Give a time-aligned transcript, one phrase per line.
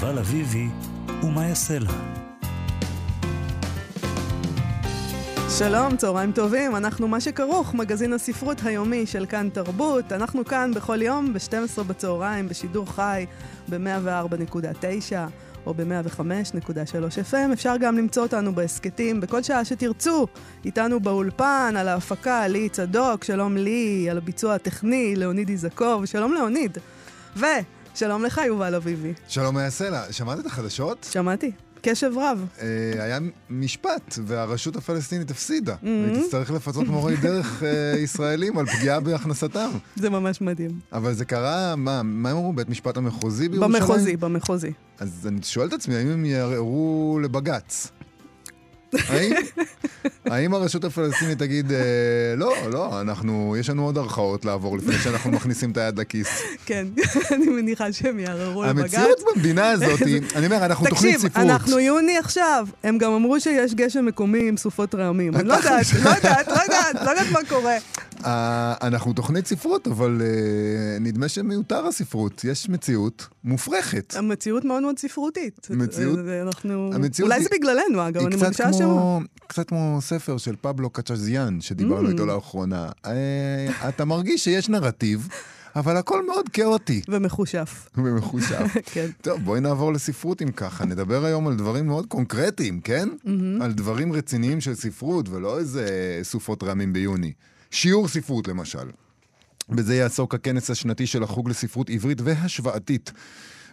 [0.00, 0.68] יובל אביבי
[1.22, 1.90] ומה יעשה לה.
[5.58, 10.12] שלום, צהריים טובים, אנחנו מה שכרוך, מגזין הספרות היומי של כאן תרבות.
[10.12, 13.26] אנחנו כאן בכל יום ב-12 בצהריים, בשידור חי
[13.68, 15.14] ב-104.9
[15.66, 17.52] או ב-105.3 FM.
[17.52, 20.26] אפשר גם למצוא אותנו בהסכתים בכל שעה שתרצו.
[20.64, 26.78] איתנו באולפן, על ההפקה, לי צדוק, שלום לי, על הביצוע הטכני, לאוניד איזקוב, שלום לאוניד.
[27.96, 29.12] ושלום לך, יובל אביבי.
[29.28, 31.08] שלום מאיה סלע, שמעת את החדשות?
[31.12, 31.52] שמעתי.
[31.80, 32.46] קשב רב.
[32.60, 32.66] אה,
[33.04, 33.18] היה
[33.50, 35.74] משפט, והרשות הפלסטינית הפסידה.
[35.74, 35.86] Mm-hmm.
[35.86, 39.70] והיא תצטרך לפצות מורי דרך אה, ישראלים על פגיעה בהכנסתם.
[39.96, 40.70] זה ממש מדהים.
[40.92, 42.52] אבל זה קרה, מה, מה הם אמרו?
[42.52, 43.82] בית משפט המחוזי בירושלים?
[43.82, 44.72] במחוזי, במחוזי.
[44.98, 47.88] אז אני שואל את עצמי, האם הם יערערו לבג"ץ?
[49.08, 49.32] האם,
[50.24, 51.78] האם הרשות הפלסטינית תגיד, אה,
[52.36, 56.42] לא, לא, אנחנו, יש לנו עוד ערכאות לעבור לפני שאנחנו מכניסים את היד לכיס?
[56.66, 56.86] כן,
[57.34, 58.94] אני מניחה שהם יערערו לבג"ץ.
[58.94, 60.00] המציאות במדינה הזאת,
[60.36, 61.50] אני אומר, אנחנו תוכנית תקשיב, ספרות.
[61.50, 62.66] אנחנו יוני עכשיו.
[62.84, 65.36] הם גם אמרו שיש גשם מקומי עם סופות רעמים.
[65.36, 67.76] אני לא יודעת, לא יודעת, לא יודעת, לא יודעת מה קורה.
[68.26, 72.44] אה, אנחנו תוכנית ספרות, אבל אה, נדמה שמיותר הספרות.
[72.44, 74.14] יש מציאות מופרכת.
[74.16, 75.66] המציאות מאוד מאוד ספרותית.
[75.70, 76.90] המציאות- זה- אנחנו...
[76.94, 79.18] המציאות אולי היא- זה בגללנו, אגב, אני מרגישה כמו, אשמה.
[79.46, 82.12] קצת כמו ספר של פבלו קצ'זיאן, שדיברנו Mm.
[82.12, 82.88] איתו לאחרונה.
[83.06, 83.12] אה,
[83.88, 85.28] אתה מרגיש שיש נרטיב,
[85.76, 87.88] אבל הכל מאוד כאוטי ומחושף.
[87.96, 88.66] ומחושב.
[88.92, 89.06] כן.
[89.22, 90.84] טוב, בואי נעבור לספרות אם ככה.
[90.84, 93.08] נדבר היום על דברים מאוד קונקרטיים, כן?
[93.60, 95.86] על דברים רציניים של ספרות, ולא איזה
[96.22, 97.32] סופות רעמים ביוני.
[97.70, 98.90] שיעור ספרות, למשל.
[99.68, 103.12] בזה יעסוק הכנס השנתי של החוג לספרות עברית והשוואתית.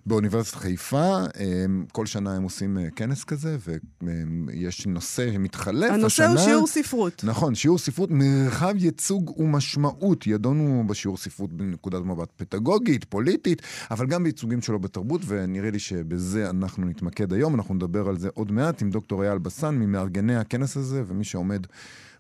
[0.05, 3.57] באוניברסיטת חיפה, הם, כל שנה הם עושים אה, כנס כזה,
[4.01, 5.91] ויש נושא שמתחלף.
[5.91, 7.23] הנושא הוא השנה- שיעור ספרות.
[7.23, 10.27] נכון, שיעור ספרות, מרחב ייצוג ומשמעות.
[10.27, 13.61] ידונו בשיעור ספרות בנקודת מבט פדגוגית, פוליטית,
[13.91, 17.55] אבל גם בייצוגים שלו בתרבות, ונראה לי שבזה אנחנו נתמקד היום.
[17.55, 21.67] אנחנו נדבר על זה עוד מעט עם דוקטור אייל בסן, ממארגני הכנס הזה, ומי שעומד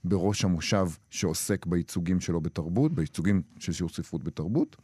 [0.05, 4.75] בראש המושב שעוסק בייצוגים שלו בתרבות, בייצוגים של שיעור ספרות בתרבות.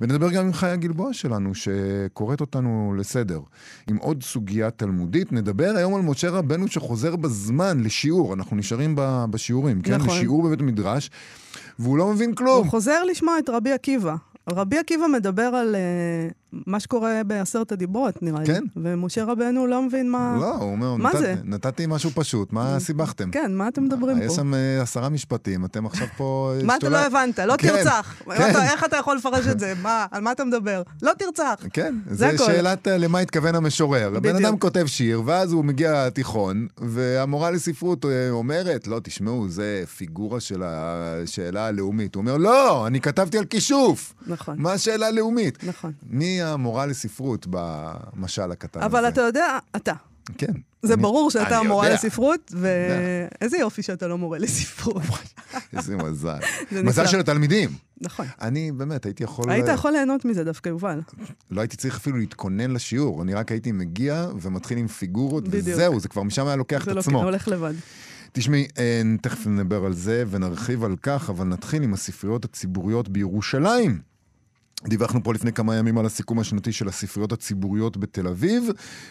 [0.00, 3.40] ונדבר גם עם חיה גלבוע שלנו, שקוראת אותנו לסדר.
[3.90, 8.94] עם עוד סוגיה תלמודית, נדבר היום על משה רבנו שחוזר בזמן לשיעור, אנחנו נשארים
[9.30, 9.94] בשיעורים, כן?
[9.94, 10.16] נכון.
[10.16, 11.10] לשיעור בבית המדרש,
[11.78, 12.62] והוא לא מבין כלום.
[12.62, 14.14] הוא חוזר לשמוע את רבי עקיבא.
[14.50, 18.46] רבי עקיבא מדבר על uh, מה שקורה בעשרת הדיברות, נראה לי.
[18.46, 18.64] כן.
[18.76, 20.36] ומשה רבנו לא מבין מה...
[20.40, 21.34] לא, הוא אומר, מה "נת- זה?
[21.44, 23.30] נתתי משהו פשוט, מה סיבכתם?
[23.30, 24.24] כן, מה אתם מדברים פה?
[24.24, 26.52] יש שם אה, עשרה משפטים, אתם עכשיו פה...
[26.58, 27.38] אה, מה אתה לא הבנת?
[27.38, 28.14] לא כן, תרצח.
[28.36, 28.50] כן.
[28.50, 29.72] אתה- איך אתה יכול לפרש את זה?
[29.82, 30.82] מה, על מה אתה מדבר?
[31.02, 31.54] לא תרצח.
[31.72, 32.44] כן, זה זה.
[32.44, 34.10] שאלת אה, למה התכוון המשורר.
[34.10, 34.36] בדיוק.
[34.36, 40.40] אדם כותב שיר, ואז הוא מגיע לתיכון, והמורה לספרות אה, אומרת, לא, תשמעו, זה פיגורה
[40.40, 42.14] של השאלה הלאומית.
[42.14, 44.14] הוא אומר, לא, אני כתבתי על כישוף.
[44.26, 44.54] נכון.
[44.58, 45.64] מה השאלה הלאומית?
[45.64, 45.92] נכון.
[46.10, 48.86] מי המורה לספרות במשל הקטן הזה?
[48.86, 49.92] אבל אתה יודע, אתה.
[50.38, 50.52] כן.
[50.82, 51.94] זה אני- ברור שאתה אני מורה יודע.
[51.96, 55.02] לספרות, ואיזה יופי שאתה לא מורה לספרות.
[55.76, 56.38] איזה מזל.
[56.72, 57.06] זה מזל.
[57.06, 57.70] של התלמידים.
[58.00, 58.26] נכון.
[58.40, 59.50] אני באמת הייתי יכול...
[59.50, 61.00] היית יכול ליהנות מזה דווקא, יובל.
[61.50, 65.64] לא הייתי צריך אפילו להתכונן לשיעור, אני רק הייתי מגיע ומתחיל עם פיגורות, בדיוק.
[65.68, 67.22] וזהו, זה כבר משם היה לוקח זה את עצמו.
[67.22, 67.74] הולך לבד.
[68.32, 74.11] תשמעי, אה, תכף נדבר על זה ונרחיב על כך, אבל נתחיל עם הספריות הציבוריות בירושלים.
[74.88, 78.68] דיווחנו פה לפני כמה ימים על הסיכום השנתי של הספריות הציבוריות בתל אביב,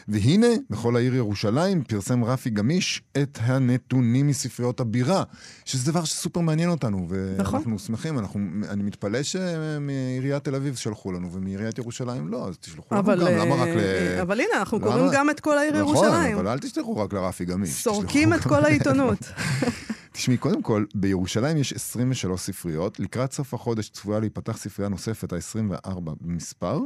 [0.07, 5.23] והנה, בכל העיר ירושלים פרסם רפי גמיש את הנתונים מספריות הבירה,
[5.65, 7.77] שזה דבר שסופר מעניין אותנו, ואנחנו נכון.
[7.77, 8.39] שמחים, אנחנו,
[8.69, 13.47] אני מתפלא שמעיריית תל אביב שלחו לנו, ומעיריית ירושלים לא, אז תשלחו לנו אבל, גם,
[13.47, 13.79] למה רק ל...
[13.79, 14.87] אה, אבל הנה, אנחנו למה?
[14.87, 16.37] קוראים גם את כל העיר נכון, ירושלים.
[16.37, 17.69] אבל אל תשלחו רק לרפי גמיש.
[17.69, 19.19] סורקים את כל העיתונות.
[20.13, 25.99] תשמעי, קודם כל, בירושלים יש 23 ספריות, לקראת סוף החודש צפויה להיפתח ספרייה נוספת, ה-24
[26.21, 26.79] במספר,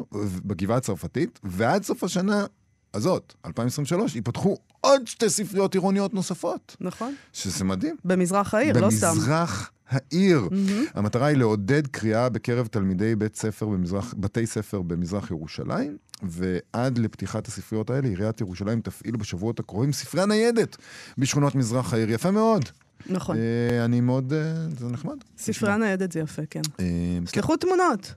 [0.45, 2.45] בגבעה הצרפתית, ועד סוף השנה
[2.94, 7.16] הזאת, 2023, ייפתחו עוד שתי ספריות עירוניות נוספות, נכון.
[7.33, 7.95] שזה מדהים.
[8.06, 9.07] במזרח העיר, לא סתם.
[9.12, 10.50] במזרח העיר.
[10.94, 17.48] המטרה היא לעודד קריאה בקרב תלמידי בית ספר במזרח, בתי ספר במזרח ירושלים, ועד לפתיחת
[17.48, 20.78] הספריות האלה, עיריית ירושלים תפעיל בשבועות הקרובים ספרייה ניידת
[21.18, 22.12] בשכונות מזרח העיר.
[22.12, 22.69] יפה מאוד.
[23.09, 23.38] נכון.
[23.38, 24.39] אה, אני מאוד, אה,
[24.80, 25.13] זה נחמד.
[25.38, 26.62] ספרייה ניידת זה יפה, כן.
[26.80, 26.86] אה,
[27.19, 28.13] כן, שלחו תמונות.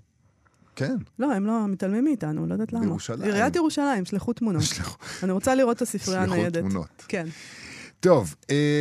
[0.77, 0.97] כן.
[1.19, 2.81] לא, הם לא מתעלמים מאיתנו, לא יודעת למה.
[2.85, 3.23] בירושלים.
[3.23, 4.63] עיריית ירושלים, שלחו תמונות.
[4.63, 6.61] שלחו- אני רוצה לראות את הספרייה שלחו הניידת.
[6.61, 6.89] תמונות.
[7.09, 7.27] כן.
[8.01, 8.35] טוב,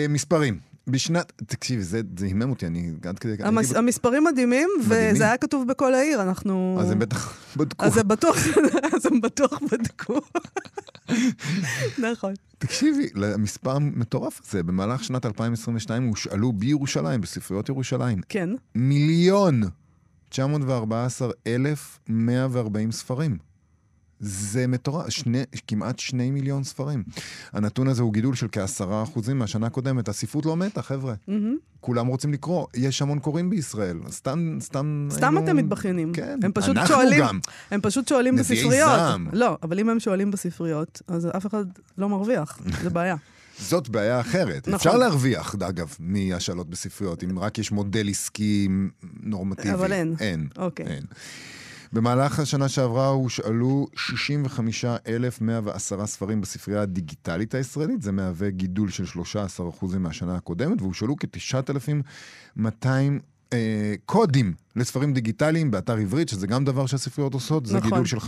[0.09, 0.59] מספרים.
[0.87, 3.33] בשנת, תקשיב, זה זה הימם אותי, אני עד כדי...
[3.43, 5.13] המס- הייתי- המספרים מדהימים, מדהימים.
[5.15, 6.77] וזה היה כתוב בכל העיר, אנחנו...
[6.81, 7.85] אז הם בטח בדקו.
[7.85, 8.37] אז זה בטוח,
[8.95, 10.19] אז הם בטוח בדקו.
[12.11, 12.33] נכון.
[12.57, 18.49] תקשיבי, למספר המטורף הזה, במהלך שנת 2022 הושאלו בירושלים, בספריות ירושלים, כן.
[18.75, 19.61] מיליון
[20.29, 23.37] 914,140 ספרים.
[24.19, 27.03] זה מטורף, שני, כמעט שני מיליון ספרים.
[27.53, 30.09] הנתון הזה הוא גידול של כעשרה אחוזים מהשנה הקודמת.
[30.09, 31.13] הספרות לא מתה, חבר'ה.
[31.27, 31.55] מהמם.
[31.79, 33.99] כולם רוצים לקרוא, יש המון קוראים בישראל.
[34.09, 35.07] סתם, סתם...
[35.11, 36.13] סתם היינו- אתם מתבכיינים.
[36.13, 37.39] כן, הם פשוט אנחנו שואלים, גם.
[37.71, 38.89] הם פשוט שואלים נביאי בספריות.
[38.99, 39.27] זעם.
[39.33, 41.65] לא, אבל אם הם שואלים בספריות, אז אף אחד
[41.97, 43.15] לא מרוויח, זה בעיה.
[43.69, 44.61] זאת בעיה אחרת.
[44.67, 44.75] נכון.
[44.75, 48.67] אפשר להרוויח, אגב, מהשאלות בספריות, אם רק יש מודל עסקי
[49.23, 49.73] נורמטיבי.
[49.73, 50.15] אבל אין.
[50.19, 50.47] אין.
[50.57, 50.85] אוקיי.
[50.87, 51.03] אין.
[51.93, 59.05] במהלך השנה שעברה הושאלו 65,110 ספרים בספרייה הדיגיטלית הישראלית, זה מהווה גידול של
[59.83, 62.87] 13% מהשנה הקודמת, והושאלו כ-9,200
[63.53, 67.89] אה, קודים לספרים דיגיטליים באתר עברית, שזה גם דבר שהספריות עושות, זה נכון.
[67.89, 68.21] גידול של 15%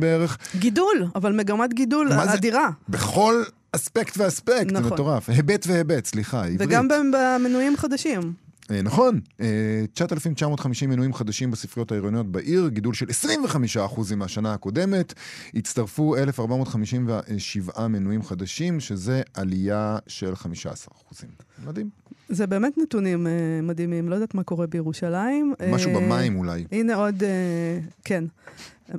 [0.00, 0.38] בערך.
[0.56, 2.34] גידול, אבל מגמת גידול זה?
[2.34, 2.68] אדירה.
[2.88, 3.42] בכל
[3.72, 4.92] אספקט ואספקט, זה נכון.
[4.92, 5.28] מטורף.
[5.28, 6.60] היבט והיבט, סליחה, עברית.
[6.60, 8.32] וגם במנויים חדשים.
[8.70, 15.14] אה, נכון, אה, 9,950 מנויים חדשים בספריות העירוניות בעיר, גידול של 25% מהשנה הקודמת.
[15.54, 21.24] הצטרפו 1,457 מנויים חדשים, שזה עלייה של 15%.
[21.66, 21.90] מדהים.
[22.28, 23.32] זה באמת נתונים אה,
[23.62, 25.54] מדהימים, לא יודעת מה קורה בירושלים.
[25.72, 26.64] משהו אה, במים אולי.
[26.72, 28.24] הנה עוד, אה, כן.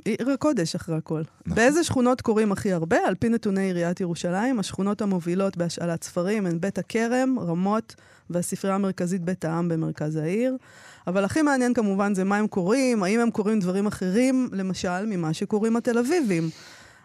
[0.04, 1.22] עיר הקודש אחרי הכל.
[1.46, 2.96] באיזה שכונות קוראים הכי הרבה?
[3.06, 7.94] על פי נתוני עיריית ירושלים, השכונות המובילות בהשאלת ספרים הן בית הכרם, רמות
[8.30, 10.56] והספרייה המרכזית בית העם במרכז העיר.
[11.06, 15.34] אבל הכי מעניין כמובן זה מה הם קוראים, האם הם קוראים דברים אחרים, למשל, ממה
[15.34, 16.50] שקוראים התל אביבים.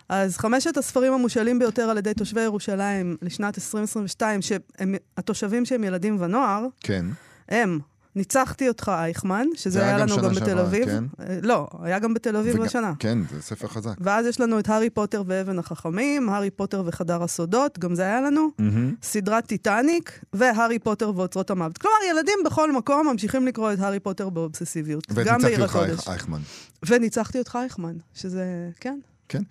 [0.09, 6.65] אז חמשת הספרים המושאלים ביותר על ידי תושבי ירושלים לשנת 2022, שהתושבים שהם ילדים ונוער,
[6.79, 7.05] כן.
[7.49, 7.79] הם,
[8.15, 10.85] ניצחתי אותך אייכמן, שזה זה היה היה לנו גם בתל אביב.
[10.85, 11.03] כן?
[11.19, 12.93] אה, לא, היה גם בתל אביב וגם- השנה.
[12.99, 13.93] כן, זה ספר חזק.
[13.99, 18.21] ואז יש לנו את הארי פוטר ואבן החכמים, הארי פוטר וחדר הסודות, גם זה היה
[18.21, 18.49] לנו.
[18.59, 18.95] מהמם.
[19.03, 21.77] סדרת טיטניק, והארי פוטר ואוצרות המוות.
[21.77, 25.07] כלומר, ילדים בכל מקום ממשיכים לקרוא את הארי פוטר באובססיביות.
[25.11, 26.39] גם וניצחתי בעיר אותך, אייכמן.
[26.87, 28.43] וניצחתי אותך אייכמן, שזה,
[28.79, 28.99] כן.
[29.29, 29.41] כן.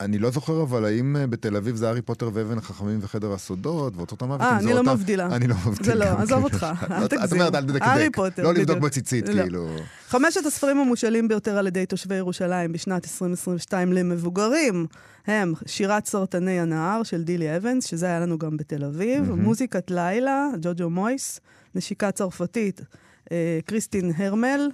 [0.00, 3.96] אני לא זוכר, אבל האם אה, בתל אביב זה הארי פוטר ואבן החכמים וחדר הסודות
[3.96, 4.40] ואוצרות המוות?
[4.40, 5.26] אה, אני לא מבדילה.
[5.26, 5.86] אני לא מבדיל.
[5.86, 6.44] זה לא, גם עזוב.
[6.44, 7.40] אותך, אל את תגזים.
[7.40, 7.82] אומרת, אל תדקדק.
[7.82, 8.84] הארי פוטר, לא לבדוק בדיוק.
[8.84, 9.42] בציצית, לא.
[9.42, 9.68] כאילו.
[10.08, 14.86] חמשת הספרים המושאלים ביותר על ידי תושבי ירושלים בשנת 2022 למבוגרים
[15.26, 20.48] הם שירת סרטני הנהר של דילי אבנס, שזה היה לנו גם בתל אביב, מוזיקת לילה,
[20.60, 21.40] ג'וג'ו מויס,
[21.74, 22.80] נשיקה צרפתית,
[23.32, 24.68] אה, קריסטין הרמל,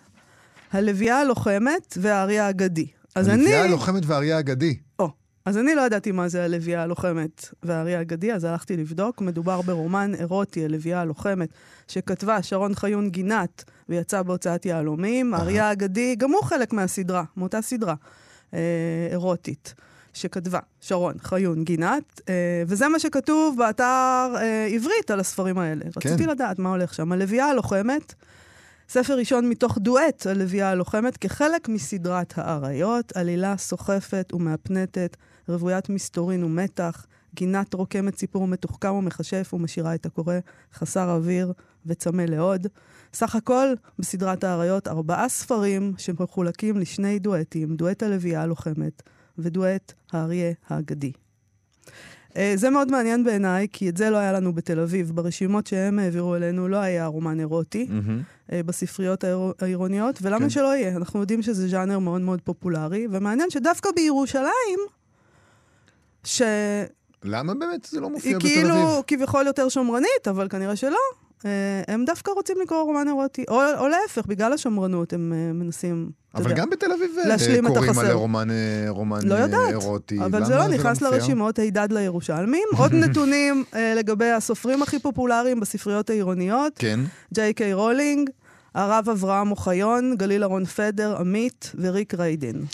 [0.73, 2.87] הלוויה הלוחמת והאריה האגדי.
[3.15, 3.43] אז אני...
[3.43, 4.77] הלוויה הלוחמת והאריה האגדי.
[4.99, 5.11] או,
[5.45, 9.21] אז אני לא ידעתי מה זה הלוויה הלוחמת והאריה האגדי, אז הלכתי לבדוק.
[9.21, 11.49] מדובר ברומן אירוטי, הלוויה הלוחמת,
[11.89, 15.35] שכתבה שרון חיון גינת, ויצא בהוצאת יהלומים.
[15.35, 17.95] האריה האגדי, גם הוא חלק מהסדרה, מאותה סדרה
[18.55, 19.75] אה, אירוטית.
[20.13, 25.85] שכתבה שרון חיון גינת, אה, וזה מה שכתוב באתר אה, עברית על הספרים האלה.
[25.85, 26.11] כן.
[26.11, 27.13] רציתי לדעת מה הולך שם.
[27.13, 28.15] הלוויה הלוחמת,
[28.93, 35.17] ספר ראשון מתוך דואט, הלוויה הלוחמת, כחלק מסדרת האריות, עלילה סוחפת ומהפנטת,
[35.49, 40.35] רוויית מסתורין ומתח, גינת רוקמת סיפור מתוחכם ומכשף ומשאירה את הקורא
[40.75, 41.53] חסר אוויר
[41.87, 42.67] וצמא לעוד.
[43.15, 43.67] סך הכל,
[43.99, 49.03] בסדרת האריות, ארבעה ספרים שמחולקים לשני דואטים, דואט הלוויה הלוחמת
[49.39, 51.13] ודואט האריה האגדי.
[52.37, 55.11] אה, זה מאוד מעניין בעיניי, כי את זה לא היה לנו בתל אביב.
[55.15, 57.89] ברשימות שהם העבירו אלינו לא היה רומן אירוטי.
[58.53, 60.51] אה, בספריות העיר- העירוניות, ולמה כן.
[60.51, 60.97] שלא יהיה?
[60.97, 64.79] אנחנו יודעים שזה ז'אנר מאוד מאוד פופולרי, ומעניין שדווקא בירושלים,
[66.25, 66.49] שהיא
[67.25, 68.59] למה באמת זה לא מופיע בתל אביב?
[68.63, 70.97] כאילו כביכול יותר שמרנית, אבל כנראה שלא,
[71.89, 76.51] הם דווקא רוצים לקרוא רומן אירוטי, או, או להפך, בגלל השמרנות הם אה, מנסים, אבל
[76.51, 76.63] יודע.
[76.63, 77.37] גם בתל אביב אה,
[77.69, 77.99] קוראים.
[77.99, 78.57] על רומן, אה,
[78.89, 80.19] רומן לא אה, יודעת, אירוטי.
[80.21, 81.19] אבל למה זה לא נכנס מופיע?
[81.19, 82.63] לרשימות הידד לירושלמים.
[82.79, 86.73] עוד נתונים אה, לגבי הסופרים הכי פופולריים בספריות העירוניות.
[86.79, 87.01] כן.
[87.35, 88.31] ג'יי קיי רולינג,
[88.75, 92.65] הרב אברהם אוחיון, גלילה רון פדר עמית, וריק ריירדן.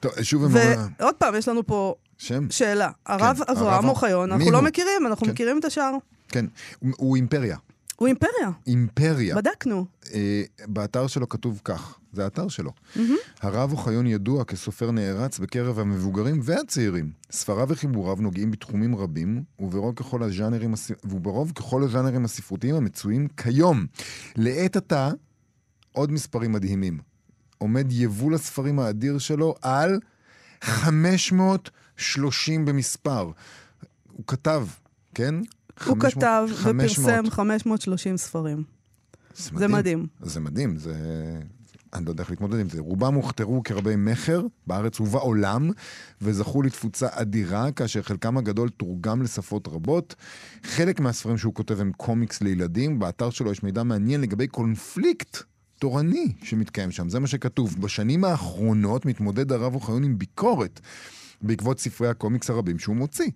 [0.00, 0.52] טוב, שוב הם...
[0.98, 2.46] ועוד פעם, יש לנו פה שם?
[2.50, 2.90] שאלה.
[3.06, 4.62] הרב הרב אברהם ה- אוחיון, אנחנו לא?
[4.62, 5.32] מכירים, אנחנו כן.
[5.32, 5.92] מכירים את השאר.
[6.28, 6.44] כן.
[6.78, 7.56] הוא- הוא אימפריה.
[7.96, 9.36] הוא אימפריה, אימפריה.
[9.36, 9.86] בדקנו.
[10.14, 12.72] אה, באתר שלו כתוב כך, זה האתר שלו.
[13.40, 17.10] הרב אוחיון ידוע כסופר נערץ בקרב המבוגרים והצעירים.
[17.30, 23.86] ספריו וחיבוריו נוגעים בתחומים רבים, וברוב ככל הז'אנרים, הס- וברוב ככל הז'אנרים הספרותיים המצויים כיום.
[24.36, 25.10] לעת עתה,
[25.92, 26.98] עוד מספרים מדהימים.
[27.58, 30.00] עומד יבול הספרים האדיר שלו על
[30.60, 33.30] 530 במספר.
[34.12, 34.66] הוא כתב,
[35.14, 35.34] כן?
[35.86, 37.08] הוא 500 כתב 500.
[37.08, 38.64] ופרסם 530 ספרים.
[39.34, 40.06] זה מדהים.
[40.20, 40.94] זה מדהים, זה...
[41.94, 42.80] אני לא יודע איך להתמודד עם זה.
[42.80, 45.70] רובם הוכתרו כרבי מכר בארץ ובעולם,
[46.22, 50.14] וזכו לתפוצה אדירה, כאשר חלקם הגדול תורגם לשפות רבות.
[50.62, 55.36] חלק מהספרים שהוא כותב הם קומיקס לילדים, באתר שלו יש מידע מעניין לגבי קונפליקט
[55.78, 57.80] תורני שמתקיים שם, זה מה שכתוב.
[57.80, 60.80] בשנים האחרונות מתמודד הרב אוחיון עם ביקורת
[61.42, 63.30] בעקבות ספרי הקומיקס הרבים שהוא מוציא.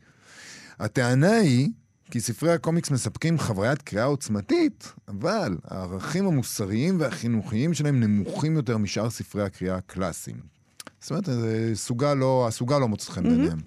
[0.78, 1.71] הטענה היא
[2.11, 9.11] כי ספרי הקומיקס מספקים חוויית קריאה עוצמתית, אבל הערכים המוסריים והחינוכיים שלהם נמוכים יותר משאר
[9.11, 10.37] ספרי הקריאה הקלאסיים.
[11.00, 11.29] זאת אומרת,
[11.75, 13.59] סוגה לא, הסוגה לא מוצאת חן בעיניהם.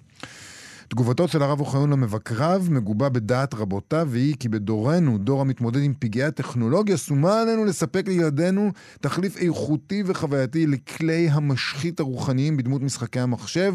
[0.88, 6.24] תגובתו של הרב אוחיון למבקריו מגובה בדעת רבותיו, והיא כי בדורנו, דור המתמודד עם פגעי
[6.24, 13.74] הטכנולוגיה, שומה עלינו לספק לילדינו תחליף איכותי וחווייתי לכלי המשחית הרוחניים בדמות משחקי המחשב,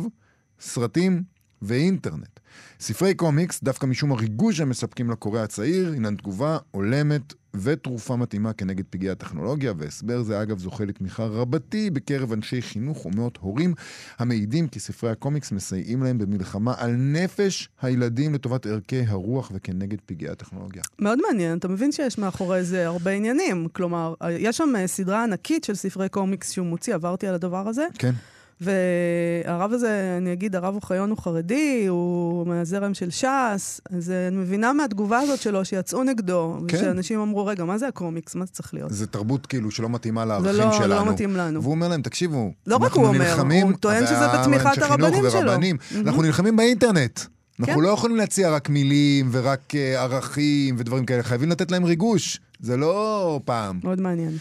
[0.59, 1.23] סרטים
[1.61, 2.39] ואינטרנט.
[2.79, 7.33] ספרי קומיקס, דווקא משום הריגוש שהם מספקים לקורא הצעיר, הינן תגובה הולמת
[7.63, 13.37] ותרופה מתאימה כנגד פגעי הטכנולוגיה, והסבר זה אגב זוכה לתמיכה רבתי בקרב אנשי חינוך ומאות
[13.41, 13.73] הורים,
[14.19, 20.29] המעידים כי ספרי הקומיקס מסייעים להם במלחמה על נפש הילדים לטובת ערכי הרוח וכנגד פגעי
[20.29, 20.83] הטכנולוגיה.
[20.99, 23.67] מאוד מעניין, אתה מבין שיש מאחורי זה הרבה עניינים.
[23.71, 27.85] כלומר, יש שם אה, סדרה ענקית של ספרי קומיקס שהוא מוציא, עברתי על הדבר הזה.
[27.99, 28.13] כן.
[28.61, 34.73] והרב הזה, אני אגיד, הרב אוחיון הוא חרדי, הוא מהזרם של ש"ס, אז אני מבינה
[34.73, 36.77] מהתגובה הזאת שלו שיצאו נגדו, כן.
[36.77, 38.35] ושאנשים אמרו, רגע, מה זה הקומיקס?
[38.35, 38.91] מה זה צריך להיות?
[38.91, 41.05] זה תרבות כאילו שלא מתאימה לערכים לא- שלנו.
[41.05, 41.61] לא מתאים לנו.
[41.61, 45.23] והוא אומר להם, תקשיבו, לא רק אנחנו הוא אומר, נלחמים, הוא טוען שזה בתמיכת הרבנים
[45.29, 45.49] שלו.
[45.49, 47.19] ורבנים, אנחנו נלחמים באינטרנט.
[47.59, 47.79] אנחנו כן.
[47.79, 52.39] לא יכולים להציע רק מילים ורק אה, ערכים ודברים כאלה, חייבים לתת להם ריגוש.
[52.59, 53.79] זה לא פעם.
[53.83, 54.31] מאוד מעניין.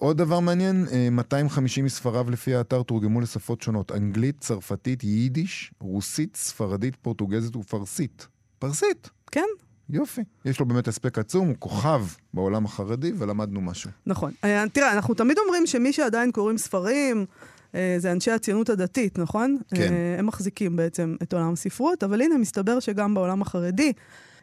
[0.00, 6.36] עוד דבר מעניין, אה, 250 מספריו לפי האתר תורגמו לשפות שונות, אנגלית, צרפתית, יידיש, רוסית,
[6.36, 8.26] ספרדית, פורטוגזית ופרסית.
[8.58, 9.46] פרסית, כן,
[9.90, 10.20] יופי.
[10.44, 12.02] יש לו באמת הספק עצום, הוא כוכב
[12.34, 13.90] בעולם החרדי ולמדנו משהו.
[14.06, 14.32] נכון.
[14.44, 17.26] אה, תראה, אנחנו תמיד אומרים שמי שעדיין קוראים ספרים,
[17.74, 19.58] אה, זה אנשי הציונות הדתית, נכון?
[19.74, 19.92] כן.
[19.92, 23.92] אה, הם מחזיקים בעצם את עולם הספרות, אבל הנה, מסתבר שגם בעולם החרדי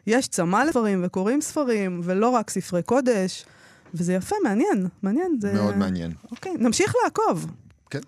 [0.06, 3.44] יש צמא לספרים וקוראים ספרים, ולא רק ספרי קודש,
[3.94, 5.38] וזה יפה, מעניין, מעניין.
[5.40, 5.52] זה...
[5.52, 6.12] מאוד מעניין.
[6.30, 7.46] אוקיי, נמשיך לעקוב.
[7.90, 8.00] כן.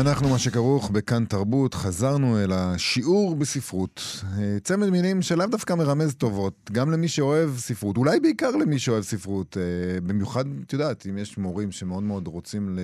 [0.00, 4.24] אנחנו, מה שכרוך בכאן תרבות, חזרנו אל השיעור בספרות.
[4.38, 9.02] אה, צמד מילים שלאו דווקא מרמז טובות, גם למי שאוהב ספרות, אולי בעיקר למי שאוהב
[9.02, 9.56] ספרות.
[9.56, 12.78] אה, במיוחד, את יודעת, אם יש מורים שמאוד מאוד רוצים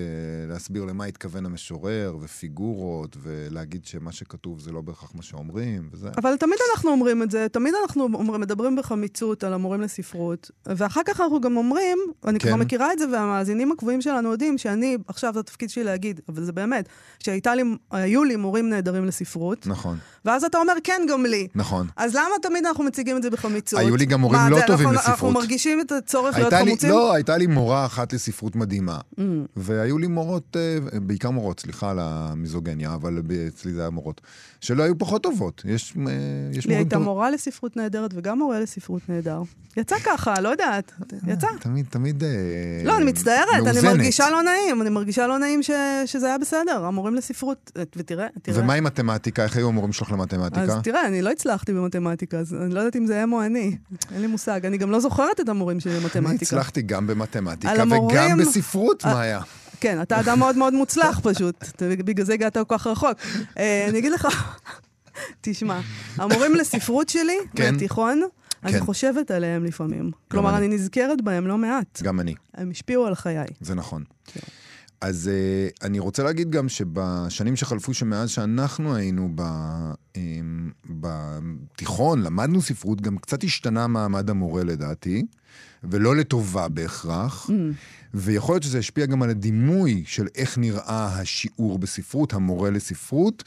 [0.48, 6.08] להסביר למה התכוון המשורר, ופיגורות, ולהגיד שמה שכתוב זה לא בהכרח מה שאומרים, וזה...
[6.16, 11.00] אבל תמיד אנחנו אומרים את זה, תמיד אנחנו אומרים, מדברים בחמיצות על המורים לספרות, ואחר
[11.04, 12.48] כך אנחנו גם אומרים, אני כן.
[12.48, 16.44] כבר מכירה את זה, והמאזינים הקבועים שלנו יודעים שאני, עכשיו זה התפקיד שלי להגיד, אבל
[16.44, 21.48] זה באמת, שהיו לי מורים נהדרים לספרות, נכון, ואז אתה אומר, כן, גם לי.
[21.54, 21.86] נכון.
[21.96, 23.80] אז למה תמיד אנחנו מציגים את זה בחמיצות?
[23.80, 25.14] היו לי גם מורים מה, לא זה, טובים אנחנו, לספרות.
[25.14, 26.90] אנחנו מרגישים את הצורך להיות לי, חמוצים?
[26.90, 28.98] לא, הייתה לי מורה אחת לספרות מדהימה.
[28.98, 29.22] Mm.
[29.56, 34.20] והיו לי מורות, אה, בעיקר מורות, סליחה על המיזוגניה, אבל אצלי זה היה מורות,
[34.60, 35.62] שלא היו פחות טובות.
[35.64, 36.12] יש, אה,
[36.52, 37.04] יש לי הייתה טובים.
[37.04, 39.42] מורה לספרות נהדרת וגם מורה לספרות נהדר.
[39.76, 40.92] יצא ככה, לא יודעת,
[41.26, 41.46] יצא.
[41.60, 42.24] תמיד, תמיד...
[42.24, 42.28] אה,
[42.84, 43.84] לא, אני מצטערת, אני מאוזנת.
[43.84, 45.70] מרגישה לא נעים, אני מרגישה לא נעים ש...
[46.06, 48.60] שזה היה בסדר, המורים לספרות, ותראה, תראה.
[48.60, 49.44] ומה עם מתמטיקה?
[49.44, 50.62] איך היו המורים שלך למתמטיקה?
[50.62, 53.76] אז תראה, אני לא הצלחתי במתמטיקה, אז אני לא יודעת אם זה הם או אני.
[54.12, 54.66] אין לי מושג.
[54.66, 56.56] אני גם לא זוכרת את המורים שלי אני במתמטיקה.
[56.56, 59.40] הצלחתי גם במתמטיקה המורים- וגם בספרות, אה, מאיה.
[59.80, 61.64] כן, אתה אדם מאוד מאוד מוצלח פשוט.
[62.04, 63.18] בגלל זה הגעת כל כך רחוק.
[63.58, 64.26] אה, אני אגיד לך,
[65.40, 65.80] תשמע,
[66.16, 67.74] המורים לספרות שלי, כן.
[67.76, 68.22] בתיכון,
[68.64, 68.80] אני כן.
[68.80, 70.10] חושבת עליהם לפעמים.
[70.30, 70.66] כלומר, אני.
[70.66, 72.02] אני נזכרת בהם לא מעט.
[72.02, 73.44] גם אני, הם השפיעו על חיי.
[73.60, 74.04] זה נכון.
[74.26, 74.40] כן.
[75.04, 79.42] אז uh, אני רוצה להגיד גם שבשנים שחלפו שמאז שאנחנו היינו ב,
[80.14, 80.18] um,
[80.86, 85.26] בתיכון, למדנו ספרות, גם קצת השתנה מעמד המורה לדעתי,
[85.84, 87.50] ולא לטובה בהכרח.
[87.50, 87.52] Mm.
[88.14, 93.44] ויכול להיות שזה השפיע גם על הדימוי של איך נראה השיעור בספרות, המורה לספרות,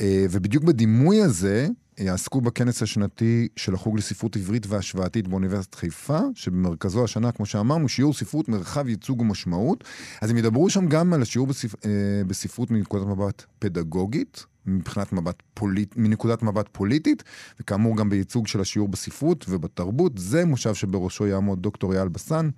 [0.00, 1.68] אה, ובדיוק בדימוי הזה
[2.00, 7.88] אה, עסקו בכנס השנתי של החוג לספרות עברית והשוואתית באוניברסיטת חיפה, שבמרכזו השנה, כמו שאמרנו,
[7.88, 9.84] שיעור ספרות, מרחב ייצוג ומשמעות.
[10.20, 11.84] אז הם ידברו שם גם על השיעור בספ...
[11.84, 11.90] אה,
[12.26, 15.94] בספרות מנקודת מבט פדגוגית, מבחינת מבט פוליט...
[15.96, 17.22] מנקודת מבט פוליטית,
[17.60, 20.12] וכאמור גם בייצוג של השיעור בספרות ובתרבות.
[20.18, 22.48] זה מושב שבראשו יעמוד דוקטור אייל בסן.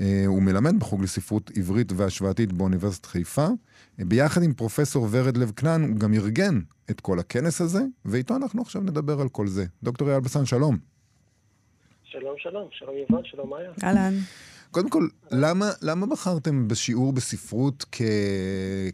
[0.00, 3.46] אה, הוא מלמד בחוג לספרות עברית והשוואתית באוניברסיטת חיפה.
[4.00, 8.36] אה, ביחד עם פרופסור ורד לב כנען, הוא גם ארגן את כל הכנס הזה, ואיתו
[8.36, 9.64] אנחנו עכשיו נדבר על כל זה.
[9.82, 10.76] דוקטור אייל בסן, שלום.
[12.04, 13.70] שלום, שלום, שלום יובל, שלום מאיה.
[13.84, 14.14] אהלן.
[14.70, 18.02] קודם כל, למה, למה בחרתם בשיעור בספרות כ...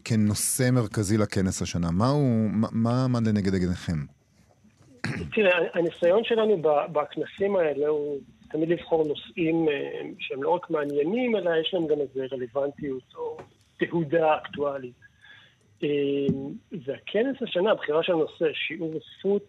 [0.03, 1.91] כנושא מרכזי לכנס השנה?
[1.91, 4.05] מה, הוא, מה, מה עמד לנגד עיניכם?
[5.33, 6.61] תראה, הניסיון שלנו
[6.91, 11.97] בכנסים האלה הוא תמיד לבחור נושאים אה, שהם לא רק מעניינים, אלא יש להם גם
[12.01, 13.37] איזו רלוונטיות או
[13.77, 14.99] תהודה אקטואלית.
[15.83, 15.89] אה,
[16.85, 19.43] והכנס השנה, הבחירה של הנושא, שיעור בספרות,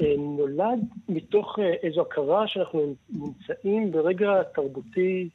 [0.00, 5.28] אה, נולד מתוך איזו הכרה שאנחנו נמצאים ברגע תרבותי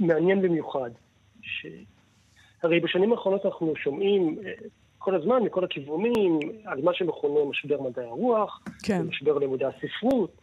[0.00, 0.90] מעניין במיוחד.
[1.42, 1.66] ש...
[2.62, 4.38] הרי בשנים האחרונות אנחנו שומעים
[4.98, 9.02] כל הזמן, מכל הכיוונים, על מה שמכונה משבר מדעי הרוח, כן.
[9.02, 10.42] משבר לימודי הספרות,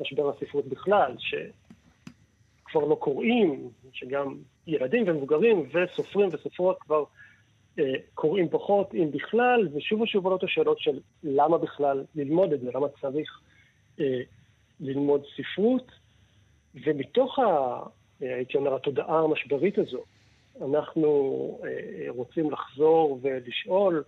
[0.00, 4.36] ומשבר הספרות בכלל, שכבר לא קוראים, שגם
[4.66, 7.04] ילדים ומבוגרים וסופרים וסופרות כבר
[7.78, 12.70] אה, קוראים פחות, אם בכלל, ושוב ושוב עולות השאלות של למה בכלל ללמוד את זה,
[12.74, 13.40] למה צריך
[14.00, 14.20] אה,
[14.80, 15.92] ללמוד ספרות,
[16.84, 17.42] ומתוך, ה,
[18.22, 20.04] אה, הייתי אומר, התודעה המשברית הזו,
[20.64, 24.04] אנחנו אה, רוצים לחזור ולשאול,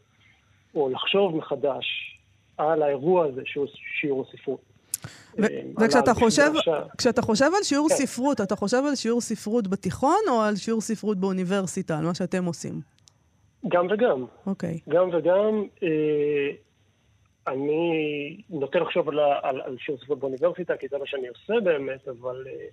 [0.74, 2.16] או לחשוב מחדש
[2.56, 3.66] על האירוע הזה שהוא
[4.00, 4.69] שיעור הספרות.
[5.38, 6.50] ו- וכשאתה חושב.
[6.98, 7.94] כשאתה חושב על שיעור כן.
[7.94, 12.44] ספרות, אתה חושב על שיעור ספרות בתיכון או על שיעור ספרות באוניברסיטה, על מה שאתם
[12.44, 12.80] עושים?
[13.68, 14.24] גם וגם.
[14.46, 14.78] אוקיי.
[14.88, 15.64] גם וגם.
[15.82, 16.50] אה,
[17.46, 22.08] אני נוטה לחשוב על, על, על שיעור ספרות באוניברסיטה, כי זה מה שאני עושה באמת,
[22.08, 22.66] אבל אה,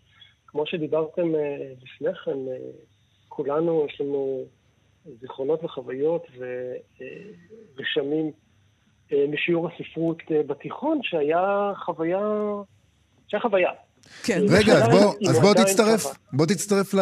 [0.48, 2.58] כמו שדיברתם אה, לפני כן, אה,
[3.28, 4.46] כולנו, יש לנו
[5.20, 8.32] זיכרונות וחוויות ורשמים אה,
[9.30, 12.20] משיעור הספרות אה, בתיכון, שהיה חוויה,
[13.28, 13.70] שהיה חוויה.
[14.24, 14.42] כן.
[14.50, 16.06] רגע, אז בוא, היא אז בוא תצטרף.
[16.34, 17.00] בוא תצטרף ל-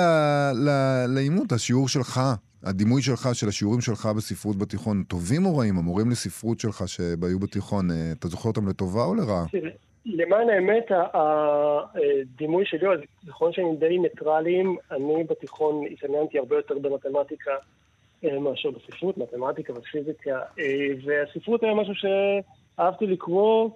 [0.53, 2.21] ל- לעימות, השיעור שלך,
[2.63, 5.77] הדימוי שלך, של השיעורים שלך בספרות בתיכון, טובים או רעים?
[5.77, 9.45] המורים לספרות שלך שהיו בתיכון, אה, אתה זוכר אותם לטובה או לרעה?
[10.05, 12.87] למען האמת, הדימוי שלי,
[13.23, 14.77] הזיכרון שלי די ניטרליים.
[14.91, 17.57] אני בתיכון התעניינתי הרבה יותר במתמטיקה אה,
[18.39, 23.69] מאשר בספרות, מתמטיקה ופיזיקה, אה, והספרות היה משהו שאהבתי לקרוא,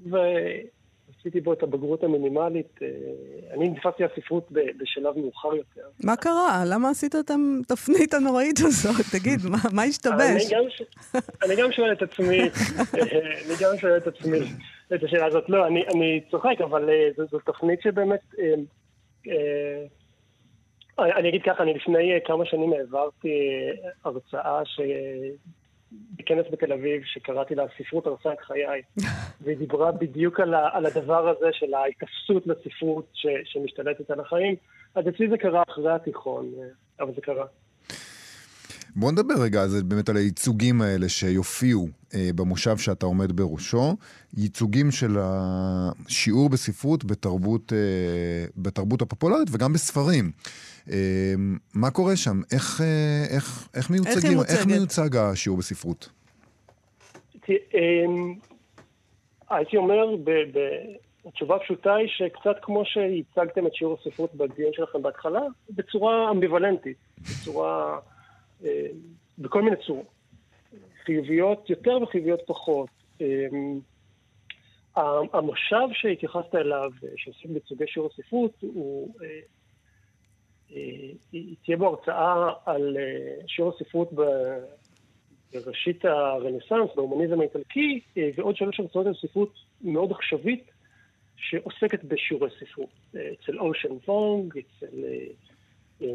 [0.00, 2.78] ועשיתי בו את הבגרות המינימלית.
[2.82, 2.88] אה,
[3.54, 5.88] אני נתפסתי לספרות ב- בשלב מאוחר יותר.
[6.04, 6.62] מה קרה?
[6.66, 7.30] למה עשית את
[7.70, 9.06] התפנית הנוראית הזאת?
[9.18, 10.52] תגיד, מה, מה השתבש?
[10.52, 10.82] אני גם, ש...
[11.44, 12.48] אני גם שואל את עצמי, אה,
[13.46, 14.38] אני גם שואל את עצמי
[14.94, 15.44] את השאלה הזאת.
[15.48, 18.34] לא, אני, אני צוחק, אבל זו, זו תוכנית שבאמת...
[21.02, 24.80] אני אגיד ככה, אני לפני אה, כמה שנים העברתי אה, הרצאה ש...
[26.18, 28.82] בכנס בתל אביב, שקראתי לה ספרות הרסה את חיי,
[29.42, 34.56] והיא דיברה בדיוק על, ה, על הדבר הזה של ההתאפסות לספרות ש, שמשתלטת על החיים.
[34.94, 36.66] אז אצלי זה קרה אחרי התיכון, אה,
[37.00, 37.46] אבל זה קרה.
[38.96, 43.96] בוא נדבר רגע אז באמת על הייצוגים האלה שיופיעו אה, במושב שאתה עומד בראשו,
[44.36, 50.30] ייצוגים של השיעור בספרות בתרבות, אה, בתרבות הפופולרית וגם בספרים.
[50.90, 51.34] אה,
[51.74, 52.40] מה קורה שם?
[52.52, 54.58] איך, אה, איך, איך, מיוצגים, מוצגת?
[54.58, 56.08] איך מיוצג השיעור בספרות?
[57.48, 58.34] אמ,
[59.50, 65.02] הייתי אומר, ב- ב- התשובה הפשוטה היא שקצת כמו שהצגתם את שיעור הספרות בדיון שלכם
[65.02, 67.98] בהתחלה, בצורה אמביוולנטית, בצורה,
[69.38, 70.06] בכל מיני צורות.
[71.04, 72.88] חיוביות יותר וחיוביות פחות.
[73.20, 73.80] אמ,
[74.96, 79.14] ה- המושב שהתייחסת אליו, אה, שעוסק בייצוגי שיעור הספרות, הוא...
[79.22, 79.40] אה,
[80.74, 81.10] אה,
[81.64, 84.10] תהיה בו הרצאה על אה, שיעור הספרות
[85.52, 90.70] בראשית הרנסאנס, בהומניזם האיטלקי, אה, ועוד שלוש הרצאות על ספרות מאוד עכשווית,
[91.36, 92.90] שעוסקת בשיעורי ספרות.
[93.16, 95.26] אה, אצל אושן וונג, אצל אה, אה,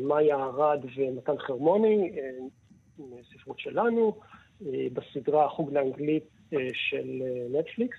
[0.02, 3.02] מאיה ארד ומתן חרמוני, אה,
[3.34, 4.20] ספרות שלנו,
[4.66, 6.24] אה, בסדרה החוג לאנגלית
[6.54, 7.22] אה, של
[7.52, 7.98] נטפליקס.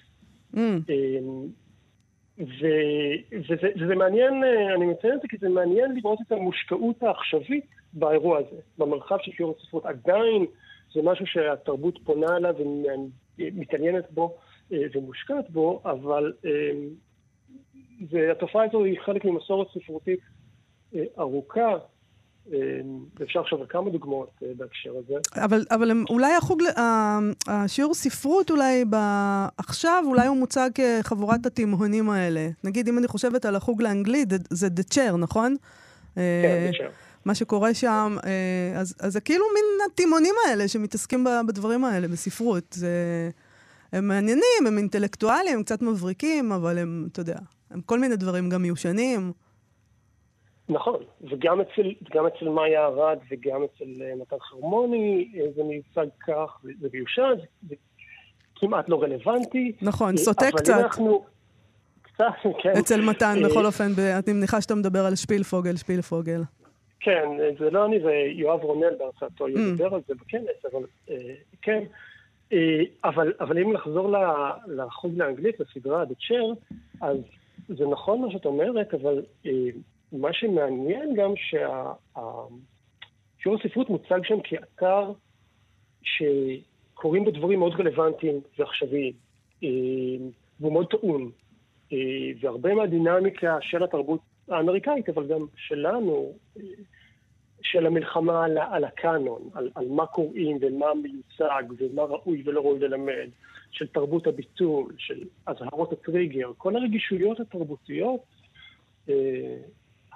[0.55, 0.59] Mm,
[2.39, 4.45] ו- וזה, וזה מעניין,
[4.77, 9.33] אני מציין את זה כי זה מעניין לראות את המושקעות העכשווית באירוע הזה, במרחב של
[9.33, 9.87] שיעור הספרות.
[9.87, 10.47] עדיין
[10.95, 12.55] זה משהו שהתרבות פונה אליו
[13.39, 14.37] ומתעניינת בו
[14.71, 16.33] ומושקעת בו, אבל
[18.11, 20.21] זה, התופעה הזו היא חלק ממסורת ספרותית
[21.19, 21.73] ארוכה,
[22.53, 22.59] אה,
[23.21, 25.15] לחשוב על כמה דוגמאות אה, בהקשר הזה.
[25.45, 26.63] אבל, אבל הם, אולי החוג,
[27.47, 28.97] השיעור ספרות אולי ב,
[29.59, 32.49] עכשיו, אולי הוא מוצג כחבורת התימהונים האלה.
[32.65, 35.57] נגיד, אם אני חושבת על החוג לאנגלית, זה- The Chair, נכון?
[36.19, 36.89] אה, כן, אפשר.
[37.25, 42.65] מה שקורה שם, אה, אז, אז זה כאילו מין התימהונים האלה שמתעסקים בדברים האלה, בספרות.
[42.73, 42.91] זה,
[43.93, 47.39] הם מעניינים, הם אינטלקטואלים, הם קצת מבריקים, אבל הם, אתה יודע,
[47.71, 49.33] הם כל מיני דברים גם מיושנים.
[50.69, 51.01] נכון,
[51.31, 56.59] וגם אצל, גם אצל מאיה ארד וגם אצל אה, מתן חרמוני אה, זה מיוצג כך,
[56.63, 57.33] זה- מיושן,
[57.69, 57.75] זה,
[58.57, 59.73] כמעט לא רלוונטי.
[59.83, 60.75] נכון, אה, סוטה אבל קצת.
[60.75, 61.25] אם אנחנו...
[62.03, 62.25] קצת,
[62.63, 62.73] כן.
[62.79, 63.85] אצל מתן, בכל אופן,
[64.27, 66.41] אני מניחה שאתה מדבר על שפילפוגל, שפילפוגל.
[67.01, 67.29] כן,
[67.59, 69.51] זה לא אני, זה יואב רונל בהרצאתו Mm.
[69.51, 70.83] ידבר על זה בכנס, אבל
[71.63, 71.83] כן.
[73.05, 74.15] אבל, אבל אם לחזור
[74.67, 77.17] לחוג לאנגלית, לסדרה The Chair, אז
[77.69, 79.23] זה נכון מה שאת אומרת, אבל
[80.13, 82.87] מה שמעניין גם שהשיעור
[83.61, 85.13] הספרות מוצג שם כאתר
[86.03, 89.13] שקורים בו דברים מאוד רלוונטיים ועכשוויים,
[89.65, 89.69] אה,
[90.61, 91.31] והוא מאוד טעון.
[91.93, 91.99] אה,
[92.41, 96.63] והרבה מהדינמיקה של התרבות האמריקאית, אבל גם שלנו, אה,
[97.63, 102.79] של המלחמה על, על הקאנון, על, על מה קוראים ומה מיוצג ומה ראוי ולא ראוי
[102.79, 103.29] ללמד,
[103.71, 108.21] של תרבות הביטול, של אזהרות הטריגר, כל הרגישויות התרבותיות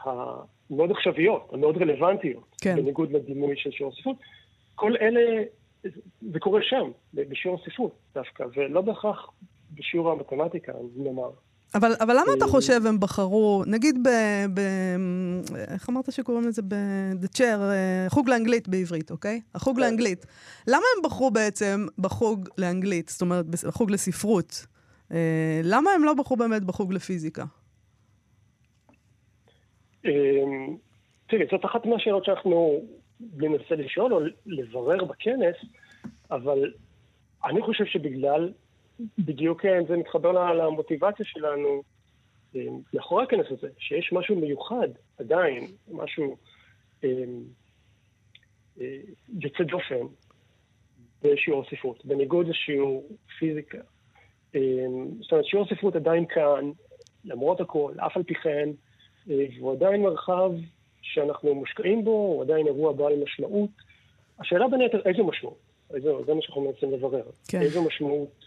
[0.04, 2.76] המאוד עכשוויות, המאוד רלוונטיות, כן.
[2.76, 4.16] בניגוד לדימוי של שיעור הספרות,
[4.74, 5.42] כל אלה,
[6.32, 9.30] זה קורה שם, בשיעור הספרות דווקא, ולא בהכרח
[9.74, 11.30] בשיעור המתמטיקה, נאמר.
[11.74, 14.08] אבל, אבל למה אתה אה, חושב הם בחרו, נגיד ב...
[14.54, 14.60] ב
[15.68, 16.62] איך אמרת שקוראים לזה?
[16.62, 19.40] ב-The Chair, אה, חוג לאנגלית בעברית, אוקיי?
[19.54, 19.82] החוג כן.
[19.82, 20.26] לאנגלית.
[20.66, 24.66] למה הם בחרו בעצם בחוג לאנגלית, זאת אומרת, בחוג לספרות?
[25.12, 27.44] אה, למה הם לא בחרו באמת בחוג לפיזיקה?
[30.04, 30.76] אמ,
[31.26, 32.80] תראי, זאת אחת מהשאלות שאנחנו
[33.36, 35.56] ננסה לשאול או לברר בכנס,
[36.30, 36.72] אבל
[37.44, 38.52] אני חושב שבגלל,
[39.18, 41.82] בדיוק אה, זה מתחבר למוטיבציה שלנו
[42.54, 44.88] אמ, מאחורי הכנס הזה, שיש משהו מיוחד
[45.18, 46.36] עדיין, משהו
[47.04, 47.42] אמ,
[48.80, 48.98] אה,
[49.40, 50.06] יוצא דופן
[51.22, 53.78] בשיעור הספרות, בניגוד לשיעור פיזיקה.
[55.20, 56.70] זאת אומרת, שיעור הספרות עדיין כאן,
[57.24, 58.68] למרות הכל, אף על פי כן,
[59.26, 60.50] והוא עדיין מרחב
[61.02, 63.70] שאנחנו מושקעים בו, הוא עדיין אירוע בעל משמעות.
[64.38, 65.58] השאלה בין היתר, איזו משמעות?
[65.94, 67.24] איזו, זה מה שאנחנו מנסים לברר.
[67.48, 67.60] כן.
[67.60, 68.44] איזו משמעות?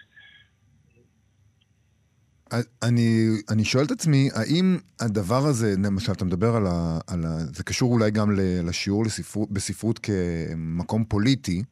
[2.84, 7.00] אני, אני שואל את עצמי, האם הדבר הזה, למשל, אתה מדבר על ה...
[7.08, 8.32] על ה זה קשור אולי גם
[8.64, 11.64] לשיעור לספרות, בספרות כמקום פוליטי.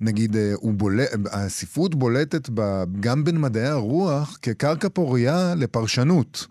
[0.00, 6.46] נגיד, אה, הוא בולט, הספרות בולטת ב, גם בין מדעי הרוח כקרקע פורייה לפרשנות.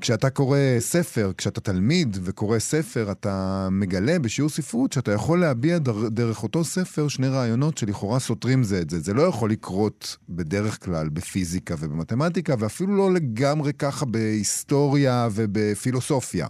[0.00, 6.08] כשאתה קורא ספר, כשאתה תלמיד וקורא ספר, אתה מגלה בשיעור ספרות שאתה יכול להביע דר,
[6.08, 9.00] דרך אותו ספר שני רעיונות שלכאורה סותרים זה את זה.
[9.00, 16.46] זה לא יכול לקרות בדרך כלל בפיזיקה ובמתמטיקה, ואפילו לא לגמרי ככה בהיסטוריה ובפילוסופיה.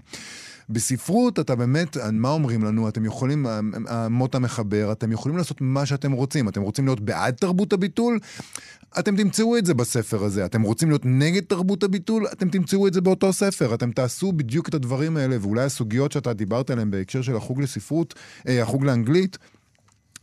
[0.71, 2.89] בספרות אתה באמת, מה אומרים לנו?
[2.89, 3.47] אתם יכולים,
[3.89, 6.49] המוט המחבר, אתם יכולים לעשות מה שאתם רוצים.
[6.49, 8.19] אתם רוצים להיות בעד תרבות הביטול?
[8.99, 10.45] אתם תמצאו את זה בספר הזה.
[10.45, 12.27] אתם רוצים להיות נגד תרבות הביטול?
[12.33, 13.75] אתם תמצאו את זה באותו ספר.
[13.75, 18.15] אתם תעשו בדיוק את הדברים האלה, ואולי הסוגיות שאתה דיברת עליהן בהקשר של החוג לספרות,
[18.49, 19.39] אה, החוג לאנגלית,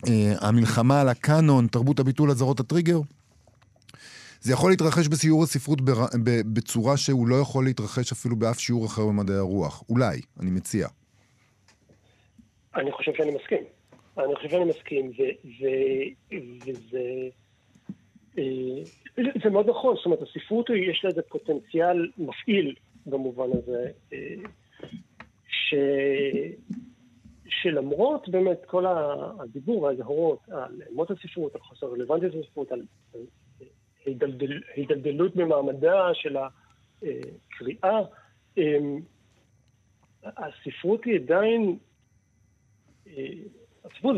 [0.08, 3.00] אה, המלחמה על הקאנון, תרבות הביטול, אזהרות הטריגר,
[4.40, 6.06] זה יכול להתרחש בסיור הספרות בר...
[6.52, 9.82] בצורה שהוא לא יכול להתרחש אפילו באף שיעור אחר במדעי הרוח.
[9.88, 10.88] אולי, אני מציע.
[12.74, 13.64] אני חושב שאני מסכים.
[14.18, 15.22] אני חושב שאני מסכים, ו...
[15.44, 15.64] ו...
[16.66, 17.28] וזה...
[18.38, 18.44] אה,
[19.44, 22.74] זה מאוד נכון, זאת אומרת, הספרות יש לה איזה פוטנציאל מפעיל
[23.06, 24.18] במובן הזה, אה,
[25.48, 25.74] ש...
[27.48, 28.84] שלמרות באמת כל
[29.40, 32.82] הדיבור והאזהרות על מות הספרות, על חוסר רלוונטיות הספרות, על
[34.08, 38.00] הידלדל, הידלדלות במעמדה של הקריאה,
[40.24, 41.78] הספרות היא עדיין,
[43.84, 44.16] הספרות,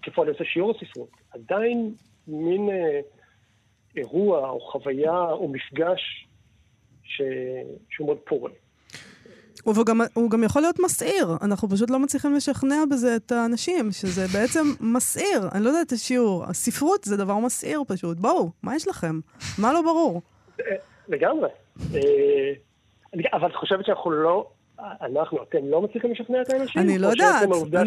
[0.00, 1.94] וכפועל יוצא שיעור הספרות, עדיין
[2.26, 2.68] מין
[3.96, 6.28] אירוע או חוויה או מפגש
[7.02, 7.22] ש...
[7.90, 8.50] שהוא מאוד פורה.
[9.62, 13.92] הוא גם, הוא גם יכול להיות מסעיר, אנחנו פשוט לא מצליחים לשכנע בזה את האנשים,
[13.92, 15.48] שזה בעצם מסעיר.
[15.54, 16.44] אני לא יודעת את השיעור.
[16.44, 18.18] הספרות זה דבר מסעיר פשוט.
[18.18, 19.20] בואו, מה יש לכם?
[19.58, 20.22] מה לא ברור?
[21.08, 21.48] לגמרי.
[23.32, 24.48] אבל את חושבת שאנחנו לא,
[24.80, 26.82] אנחנו, אתם לא מצליחים לשכנע את האנשים?
[26.82, 27.42] אני לא יודעת.
[27.42, 27.82] העובדה.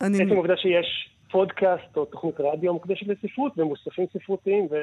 [0.00, 4.76] עצם העובדה שיש פודקאסט או תוכנית רדיו מוקדשת לספרות ומוספים ספרותיים ו...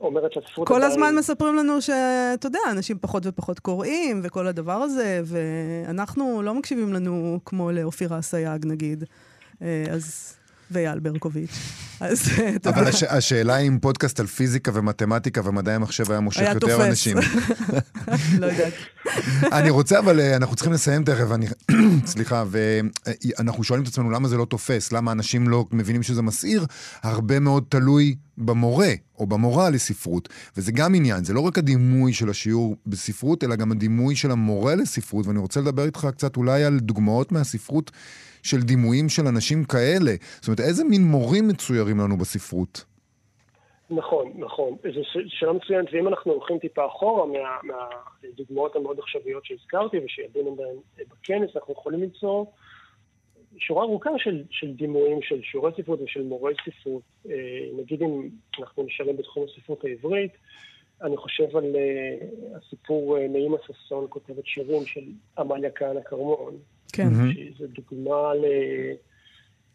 [0.00, 0.82] אומרת שהספרות כל.
[0.82, 6.92] הזמן מספרים לנו שאתה יודע, אנשים פחות ופחות קוראים וכל הדבר הזה, ואנחנו לא מקשיבים
[6.92, 9.04] לנו כמו לאופירה אסייג נגיד.
[9.90, 10.37] אז...
[10.70, 11.50] ואייל ברקוביץ'.
[12.00, 12.70] אז אתה יודע.
[12.70, 13.02] אבל הש...
[13.02, 16.86] השאלה אם פודקאסט על פיזיקה ומתמטיקה ומדעי המחשב היה מושך היה יותר תופס.
[16.86, 17.16] אנשים.
[18.40, 18.72] לא יודעת.
[19.52, 21.46] אני רוצה, אבל אה, אנחנו צריכים לסיים תכף, אני...
[22.06, 26.66] סליחה, ואנחנו שואלים את עצמנו למה זה לא תופס, למה אנשים לא מבינים שזה מסעיר,
[27.02, 32.30] הרבה מאוד תלוי במורה או במורה לספרות, וזה גם עניין, זה לא רק הדימוי של
[32.30, 36.78] השיעור בספרות, אלא גם הדימוי של המורה לספרות, ואני רוצה לדבר איתך קצת אולי על
[36.80, 37.90] דוגמאות מהספרות
[38.50, 40.12] של דימויים של אנשים כאלה.
[40.40, 42.84] זאת אומרת, איזה מין מורים מצוירים לנו בספרות?
[43.90, 44.76] נכון, נכון.
[44.94, 47.72] זו שאלה מצוינת, ואם אנחנו הולכים טיפה אחורה מה,
[48.22, 50.76] מהדוגמאות המאוד עכשוויות שהזכרתי ושידענו בהן
[51.08, 52.44] בכנס, אנחנו יכולים למצוא
[53.58, 57.02] שורה ארוכה של, של דימויים של שיעורי ספרות ושל מורי ספרות.
[57.30, 57.34] אה,
[57.78, 60.32] נגיד אם אנחנו נשארים בתחום הספרות העברית,
[61.02, 65.04] אני חושב על uh, הסיפור uh, נעימה ששון כותבת שירים של
[65.38, 66.56] עמליה כהנא כרמון.
[66.92, 67.08] כן.
[67.32, 68.44] שזו דוגמה ל...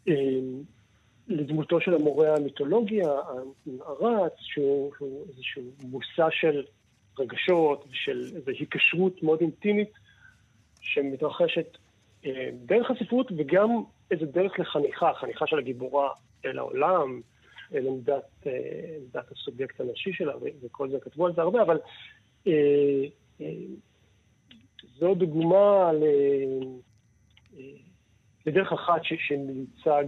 [0.08, 0.12] uh,
[1.28, 6.62] לדמותו של המורה המיתולוגי הנערץ, שהוא, שהוא איזשהו מושא של
[7.18, 9.90] רגשות ושל איזו היקשרות מאוד אינטימית
[10.80, 11.76] שמתרחשת
[12.26, 13.68] אה, דרך הספרות וגם
[14.10, 16.08] איזה דרך לחניכה, חניכה של הגיבורה
[16.44, 17.20] אל העולם,
[17.74, 18.52] אל עמדת, אה,
[18.96, 20.32] עמדת הסובייקט הנשי שלה,
[20.62, 21.78] וכל זה כתבו על זה הרבה, אבל
[22.46, 22.52] אה,
[23.40, 23.46] אה,
[24.98, 26.04] זו דוגמה ל,
[28.46, 30.04] לדרך אחת שמיוצג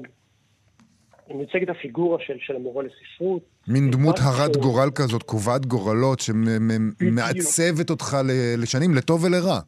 [1.34, 3.42] מיוצגת הפיגורה של, של המורה לספרות.
[3.68, 8.16] מין דמות הרת גורל כזאת, קובעת גורלות, שמעצבת אותך
[8.58, 9.60] לשנים, לטוב ולרע.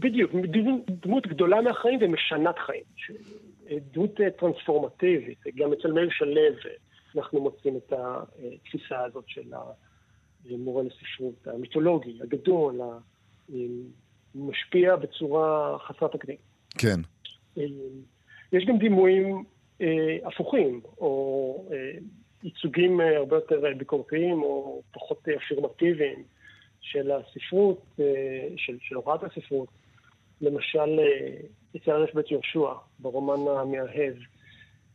[0.00, 0.30] בדיוק,
[0.88, 2.82] דמות גדולה מהחיים ומשנת חיים.
[3.92, 6.34] דמות טרנספורמטיבית, גם אצל מאיר שלו
[7.16, 9.52] אנחנו מוצאים את התפיסה הזאת של
[10.50, 12.80] המורה לספרות המיתולוגי, הגדול,
[14.34, 16.36] המשפיע בצורה חסרת תקדים.
[16.78, 17.00] כן.
[17.58, 17.64] אה,
[18.52, 19.44] יש גם דימויים
[19.80, 21.98] אה, הפוכים, או אה,
[22.42, 26.24] ייצוגים אה, הרבה יותר ביקורתיים או פחות אפירמטיביים
[26.80, 29.68] של הספרות, אה, של, של הוראת הספרות.
[30.40, 31.36] למשל, אה,
[31.76, 34.12] אצל הרש בית יהושע, ברומן המאהב, אה,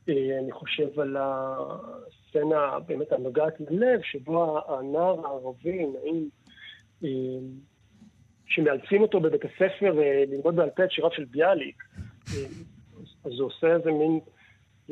[0.10, 6.30] אני חושב על הסצנה באמת הנוגעת ללב, שבו הנער הערבי, נעים,
[7.04, 7.10] אה,
[8.46, 9.94] שמאלצים אותו בבית הספר
[10.28, 11.84] ללמוד בעל פה את שיריו של ביאליק,
[13.24, 14.20] אז הוא עושה איזה מין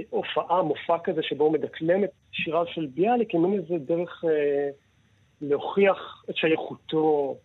[0.09, 4.69] הופעה, מופע כזה, שבו הוא מדקלם את שיריו של ביאליק, כמין איזה דרך אה,
[5.41, 7.37] להוכיח את שייכותו,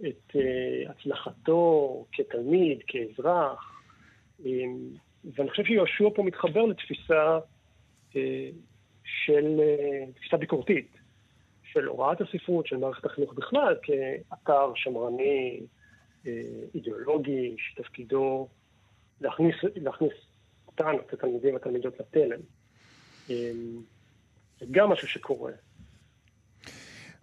[0.00, 3.82] את אה, הצלחתו כתלמיד, כאזרח.
[5.24, 7.38] אה, ואני חושב שיהושע פה מתחבר לתפיסה
[8.16, 8.50] אה,
[9.04, 10.96] של, אה, תפיסה ביקורתית,
[11.64, 15.60] של הוראת הספרות, של מערכת החינוך בכלל, כאתר שמרני,
[16.26, 16.32] אה,
[16.74, 18.48] אידיאולוגי, שתפקידו
[19.20, 20.12] להכניס, להכניס
[20.66, 22.40] אותנו, את התלמידים והתלמידות לתלם.
[23.30, 23.82] אמ,
[24.60, 25.52] זה גם משהו שקורה.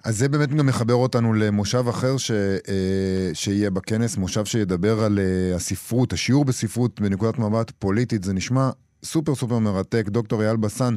[0.08, 5.20] אז זה באמת גם מחבר אותנו למושב אחר ש, אה, שיהיה בכנס, מושב שידבר על
[5.20, 8.24] אה, הספרות, השיעור בספרות בנקודת מבט פוליטית.
[8.24, 8.70] זה נשמע
[9.04, 10.04] סופר סופר מרתק.
[10.08, 10.94] דוקטור אייל בסן,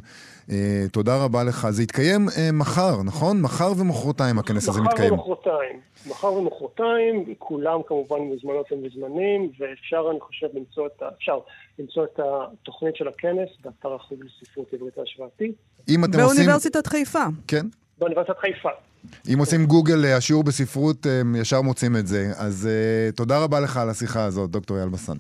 [0.51, 1.71] אה, תודה רבה לך.
[1.71, 3.41] זה יתקיים אה, מחר, נכון?
[3.43, 5.15] מחר ומחרתיים הכנס הזה מתקיים.
[5.15, 5.81] מחר ומחרתיים.
[6.07, 11.09] מחר ומחרתיים, כולם כמובן מוזמנות ומוזמנים, ואפשר, אני חושב, למצוא את, ה...
[11.19, 11.39] אפשר
[11.79, 15.55] למצוא את התוכנית של הכנס באתר החוג לספרות עברית ההשוואתית.
[15.89, 16.37] אם אתם עושים...
[16.37, 17.25] באוניברסיטת חיפה.
[17.49, 17.67] כן.
[17.99, 18.90] באוניברסיטת חיפה.
[19.33, 22.33] אם עושים גוגל אה, השיעור בספרות, הם ישר מוצאים את זה.
[22.37, 25.17] אז uh, תודה רבה לך על השיחה הזאת, דוקטור אייל בסן.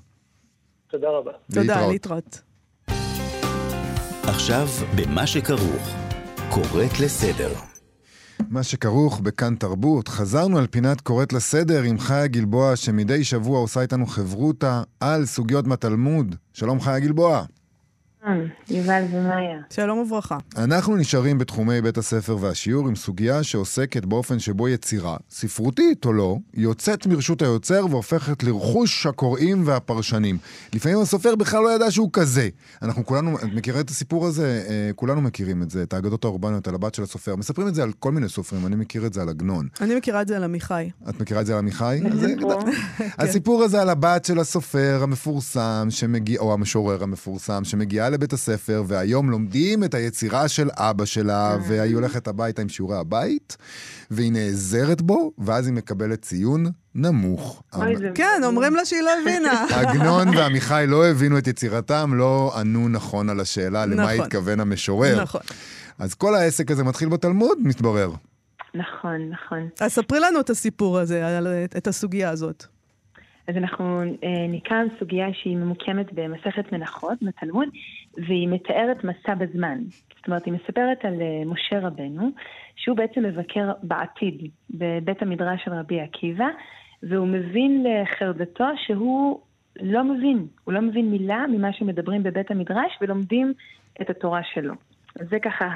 [0.90, 1.31] תודה רבה.
[1.55, 2.40] תודה, להתראות.
[4.23, 4.66] עכשיו,
[4.97, 5.88] במה שכרוך,
[6.51, 7.53] קוראת לסדר.
[8.49, 13.81] מה שכרוך בכאן תרבות, חזרנו על פינת קוראת לסדר עם חיה גלבוע, שמדי שבוע עושה
[13.81, 16.35] איתנו חברותה על סוגיות מהתלמוד.
[16.53, 17.45] שלום חיה גלבוע.
[18.22, 19.59] נכון, יובל ומאיה.
[19.70, 20.38] שלום וברכה.
[20.56, 26.37] אנחנו נשארים בתחומי בית הספר והשיעור עם סוגיה שעוסקת באופן שבו יצירה, ספרותית או לא,
[26.54, 30.38] יוצאת מרשות היוצר והופכת לרכוש הקוראים והפרשנים.
[30.74, 32.48] לפעמים הסופר בכלל לא ידע שהוא כזה.
[32.83, 34.64] אנחנו כולנו, את מכירה את הסיפור הזה?
[34.68, 37.37] אה, כולנו מכירים את זה, את האגדות האורבניות על הבת של הסופר.
[37.37, 39.68] מספרים את זה על כל מיני סופרים, אני מכיר את זה על עגנון.
[39.80, 40.90] אני מכירה את זה על עמיחי.
[41.09, 42.00] את מכירה את זה על עמיחי?
[43.18, 49.31] הסיפור הזה על הבת של הסופר המפורסם, שמגיע, או המשורר המפורסם, שמגיעה לבית הספר, והיום
[49.31, 51.59] לומדים את היצירה של אבא שלה, mm.
[51.68, 53.57] והיא הולכת הביתה עם שיעורי הבית,
[54.11, 57.62] והיא נעזרת בו, ואז היא מקבלת ציון נמוך.
[58.14, 59.66] כן, אומרים לה שהיא לא הבינה.
[59.77, 64.25] עגנון ועמיחי לא הבינו את יצירתם, לא ענו נכון על השאלה למה נכון.
[64.25, 65.23] התכוון המשורר.
[65.23, 65.40] נכון.
[65.99, 68.12] אז כל העסק הזה מתחיל בתלמוד, מתברר.
[68.75, 69.68] נכון, נכון.
[69.81, 71.38] אז ספרי לנו את הסיפור הזה,
[71.77, 72.66] את הסוגיה הזאת.
[73.48, 77.68] אז אנחנו אה, נקרא סוגיה שהיא ממוקמת במסכת מנחות, בתלמוד,
[78.14, 79.79] והיא מתארת מסע בזמן.
[80.16, 82.31] זאת אומרת, היא מספרת על אה, משה רבנו,
[82.76, 86.48] שהוא בעצם מבקר בעתיד בבית המדרש של רבי עקיבא,
[87.03, 89.40] והוא מבין לחרדתו שהוא
[89.81, 93.53] לא מבין, הוא לא מבין מילה ממה שמדברים בבית המדרש ולומדים
[94.00, 94.74] את התורה שלו.
[95.20, 95.68] אז זה ככה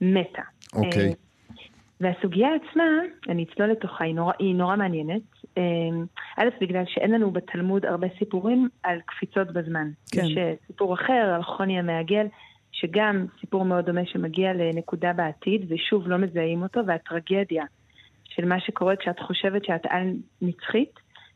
[0.00, 0.42] המטה.
[0.72, 1.12] אוקיי.
[1.12, 1.27] Okay.
[2.02, 2.84] אה, והסוגיה עצמה,
[3.28, 5.22] אני אצלול לתוכה, היא נורא, היא נורא מעניינת.
[5.56, 6.04] אמ,
[6.38, 9.90] א', בגלל שאין לנו בתלמוד הרבה סיפורים על קפיצות בזמן.
[10.12, 10.24] כן.
[10.24, 12.26] יש אה, סיפור אחר על חוני המעגל,
[12.72, 17.64] שגם סיפור מאוד דומה שמגיע לנקודה בעתיד, ושוב לא מזהים אותו, והטרגדיה
[18.24, 20.92] של מה שקורה כשאת חושבת שאת על נצחית,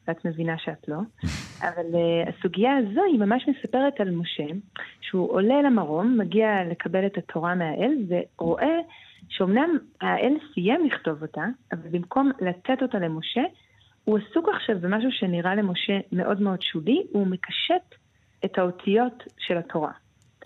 [0.09, 0.97] ואת מבינה שאת לא.
[1.69, 4.47] אבל uh, הסוגיה הזו היא ממש מספרת על משה,
[5.01, 8.77] שהוא עולה למרום, מגיע לקבל את התורה מהאל, ורואה
[9.33, 13.41] שאומנם האל סיים לכתוב אותה, אבל במקום לתת אותה למשה,
[14.05, 17.95] הוא עסוק עכשיו במשהו שנראה למשה מאוד מאוד שולי, הוא מקשט
[18.45, 19.93] את האותיות של התורה.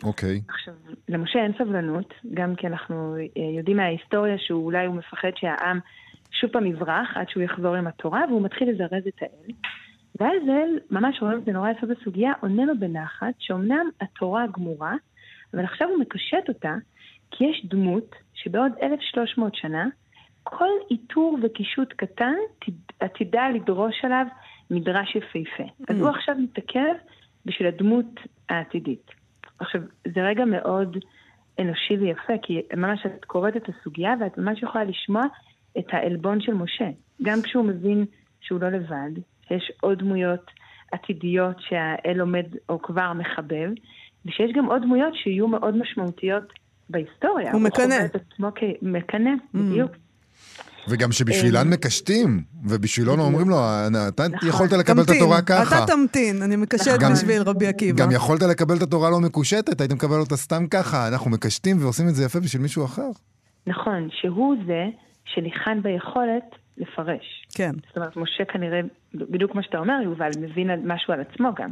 [0.03, 0.37] אוקיי.
[0.37, 0.53] Okay.
[0.55, 0.75] עכשיו,
[1.09, 5.81] למשה אין סבלנות, גם כי אנחנו אה, יודעים מההיסטוריה שאולי הוא מפחד שהעם
[6.31, 9.55] שוב פעם יברח עד שהוא יחזור עם התורה, והוא מתחיל לזרז את האל.
[10.21, 14.95] ואז האל, ממש רואים את זה נורא יפה בסוגיה, עונה לו בנחת, שאומנם התורה גמורה,
[15.55, 16.75] אבל עכשיו הוא מקשט אותה,
[17.31, 19.87] כי יש דמות שבעוד 1,300 שנה,
[20.43, 22.35] כל איתור וקישוט קטן
[23.01, 24.27] עתידה לדרוש עליו
[24.71, 25.63] מדרש יפהפה.
[25.63, 25.85] Mm.
[25.89, 26.95] אז הוא עכשיו מתעכב
[27.47, 29.11] בשביל הדמות העתידית.
[29.59, 29.81] עכשיו,
[30.15, 30.97] זה רגע מאוד
[31.61, 35.23] אנושי ויפה, כי ממש את קוראת את הסוגיה ואת ממש יכולה לשמוע
[35.79, 36.89] את העלבון של משה.
[37.23, 38.05] גם כשהוא מבין
[38.41, 39.11] שהוא לא לבד,
[39.49, 40.51] שיש עוד דמויות
[40.93, 43.71] עתידיות שהאל עומד או כבר מחבב,
[44.27, 46.53] ושיש גם עוד דמויות שיהיו מאוד משמעותיות
[46.91, 47.53] בהיסטוריה.
[47.53, 47.85] הוא מקנא.
[47.85, 49.59] הוא חווה את עצמו כמקנא, mm.
[49.59, 49.91] בדיוק.
[50.89, 53.57] וגם שבשבילן אה, מקשטים, ובשבילו לא אומרים לו,
[54.09, 54.49] אתה נכון.
[54.49, 55.85] יכולת לקבל את התורה ככה.
[55.85, 57.13] אתה תמתין, אני מקשט נכון.
[57.13, 58.05] בשביל רבי עקיבא.
[58.05, 61.09] גם יכולת לקבל את התורה לא מקושטת, היית מקבל אותה סתם ככה.
[61.09, 63.09] אנחנו מקשטים ועושים את זה יפה בשביל מישהו אחר.
[63.67, 64.85] נכון, שהוא זה
[65.25, 66.45] שניחן ביכולת
[66.79, 67.47] לפרש.
[67.55, 67.73] כן.
[67.89, 68.81] זאת אומרת, משה כנראה,
[69.15, 71.71] בדיוק כמו שאתה אומר, יובל, מבין משהו על עצמו גם.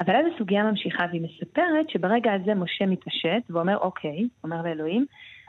[0.00, 5.06] אבל אז הסוגיה ממשיכה והיא מספרת שברגע הזה משה מתעשת ואומר, אוקיי, אומר לאלוהים,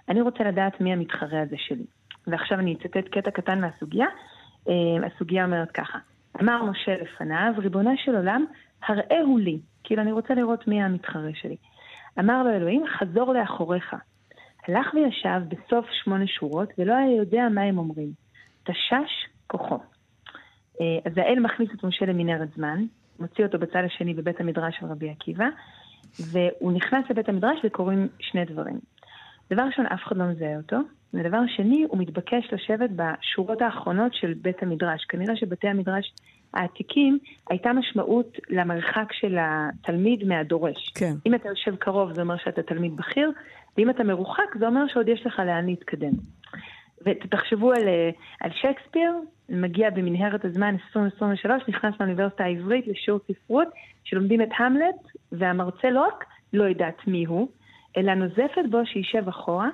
[0.09, 1.85] אני רוצה לדעת מי המתחרה הזה שלי.
[2.27, 4.05] ועכשיו אני אצטט קטע קטן מהסוגיה.
[4.69, 5.99] אה, הסוגיה אומרת ככה,
[6.41, 8.45] אמר משה לפניו, ריבונו של עולם,
[8.87, 11.55] הראהו לי, כאילו אני רוצה לראות מי המתחרה שלי.
[12.19, 13.95] אמר לו אלוהים, חזור לאחוריך.
[14.67, 18.11] הלך וישב בסוף שמונה שורות ולא היה יודע מה הם אומרים.
[18.63, 19.79] תשש כוחו.
[20.81, 22.83] אה, אז האל מכניס את משה למנהרת זמן,
[23.19, 25.47] מוציא אותו בצד השני בבית המדרש של רבי עקיבא,
[26.19, 28.79] והוא נכנס לבית המדרש וקורים שני דברים.
[29.51, 30.77] דבר ראשון, אף אחד לא מזהה אותו,
[31.13, 35.05] ודבר שני, הוא מתבקש לשבת בשורות האחרונות של בית המדרש.
[35.05, 36.13] כנראה שבתי המדרש
[36.53, 40.89] העתיקים הייתה משמעות למרחק של התלמיד מהדורש.
[40.95, 41.13] כן.
[41.25, 43.31] אם אתה יושב קרוב זה אומר שאתה תלמיד בכיר,
[43.77, 46.11] ואם אתה מרוחק זה אומר שעוד יש לך לאן להתקדם.
[47.05, 48.09] ותחשבו על, אה,
[48.41, 49.11] על שייקספיר,
[49.49, 53.67] מגיע במנהרת הזמן 2023, נכנס לאוניברסיטה העברית לשיעור ספרות,
[54.03, 54.95] שלומדים את המלט,
[55.31, 57.47] והמרצה לא רק לא יודעת מי הוא,
[57.97, 59.69] אלא נוזפת בו שישב אחורה,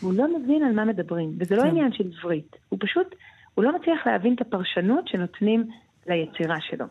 [0.00, 1.32] והוא לא מבין על מה מדברים.
[1.38, 1.68] וזה לא כן.
[1.68, 3.14] עניין של עברית, הוא פשוט,
[3.54, 5.64] הוא לא מצליח להבין את הפרשנות שנותנים
[6.06, 6.84] ליצירה שלו.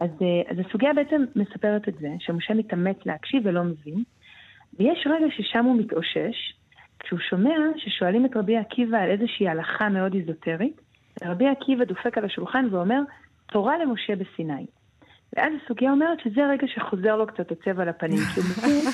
[0.00, 4.04] אז, אה, אז הסוגיה בעצם מספרת את זה, שמשה מתאמץ להקשיב ולא מבין,
[4.78, 6.55] ויש רגע ששם הוא מתאושש,
[7.00, 10.80] כשהוא שומע ששואלים את רבי עקיבא על איזושהי הלכה מאוד איזוטרית,
[11.22, 13.00] ורבי עקיבא דופק על השולחן ואומר,
[13.52, 14.66] תורה למשה בסיני.
[15.36, 18.84] ואז הסוגיה אומרת שזה הרגע שחוזר לו קצת הצבע לפנים, שהוא מבין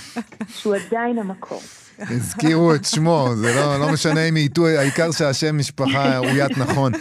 [0.48, 1.60] שהוא עדיין המקור.
[1.98, 6.92] הזכירו את שמו, זה לא, לא משנה אם ייטו, העיקר שהשם משפחה אוית נכון.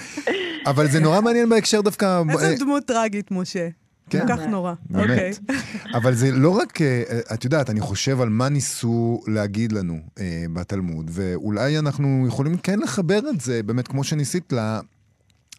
[0.66, 2.22] אבל זה נורא מעניין בהקשר דווקא...
[2.30, 3.68] איזה דמות טראגית, משה.
[4.12, 4.28] כן.
[4.28, 4.74] כל כך נורא.
[4.90, 5.10] באמת.
[5.10, 5.32] אוקיי.
[5.98, 10.46] אבל זה לא רק, אה, את יודעת, אני חושב על מה ניסו להגיד לנו אה,
[10.54, 14.54] בתלמוד, ואולי אנחנו יכולים כן לחבר את זה, באמת, כמו שניסית,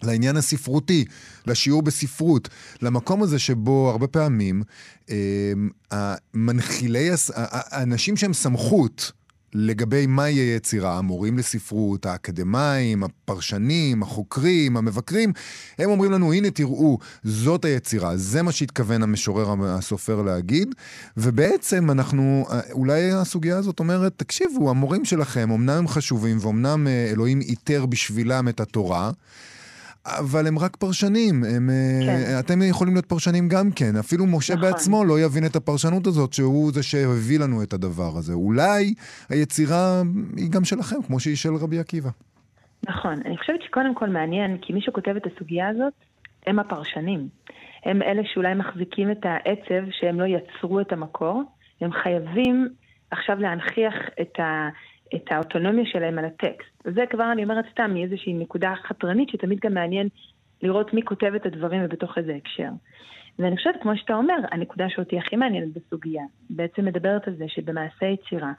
[0.03, 1.05] לעניין הספרותי,
[1.47, 2.49] לשיעור בספרות,
[2.83, 4.63] למקום הזה שבו הרבה פעמים
[5.11, 5.53] אה,
[5.91, 9.13] המנחילי, האנשים שהם סמכות,
[9.55, 15.33] לגבי מהי יצירה, המורים לספרות, האקדמאים, הפרשנים, החוקרים, המבקרים,
[15.79, 20.75] הם אומרים לנו, הנה תראו, זאת היצירה, זה מה שהתכוון המשורר, הסופר להגיד,
[21.17, 27.41] ובעצם אנחנו, אולי הסוגיה הזאת אומרת, תקשיבו, המורים שלכם, אמנם הם חשובים, ואומנם אה, אלוהים
[27.41, 29.11] איתר בשבילם את התורה,
[30.07, 32.39] אבל הם רק פרשנים, הם, אה, כן.
[32.41, 33.97] אתם יכולים להיות פרשנים גם כן.
[34.01, 34.71] אפילו משה נכון.
[34.71, 38.33] בעצמו לא יבין את הפרשנות הזאת, שהוא זה שהביא לנו את הדבר הזה.
[38.33, 38.95] אולי
[39.31, 40.03] היצירה
[40.37, 42.11] היא גם שלכם, כמו שהיא של רבי עקיבא.
[42.89, 43.21] נכון.
[43.25, 45.93] אני חושבת שקודם כל מעניין, כי מי שכותב את הסוגיה הזאת,
[46.47, 47.29] הם הפרשנים.
[47.85, 51.43] הם אלה שאולי מחזיקים את העצב שהם לא יצרו את המקור.
[51.81, 52.69] הם חייבים
[53.11, 54.69] עכשיו להנכיח את ה...
[55.15, 56.83] את האוטונומיה שלהם על הטקסט.
[56.85, 60.09] וזה כבר אני אומרת סתם מאיזושהי נקודה חתרנית שתמיד גם מעניין
[60.63, 62.69] לראות מי כותב את הדברים ובתוך איזה הקשר.
[63.39, 68.07] ואני חושבת, כמו שאתה אומר, הנקודה שאותי הכי מעניינת בסוגיה, בעצם מדברת על זה שבמעשה
[68.07, 68.53] יצירה,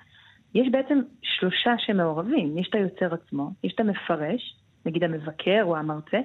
[0.56, 2.58] יש בעצם שלושה שמעורבים.
[2.58, 6.20] יש את היוצר עצמו, יש את המפרש, נגיד המבקר או המרצה,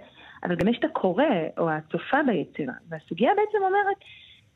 [0.45, 1.25] אבל גם יש את הקורא
[1.59, 2.75] או הצופה ביצירה.
[2.89, 3.97] והסוגיה בעצם אומרת,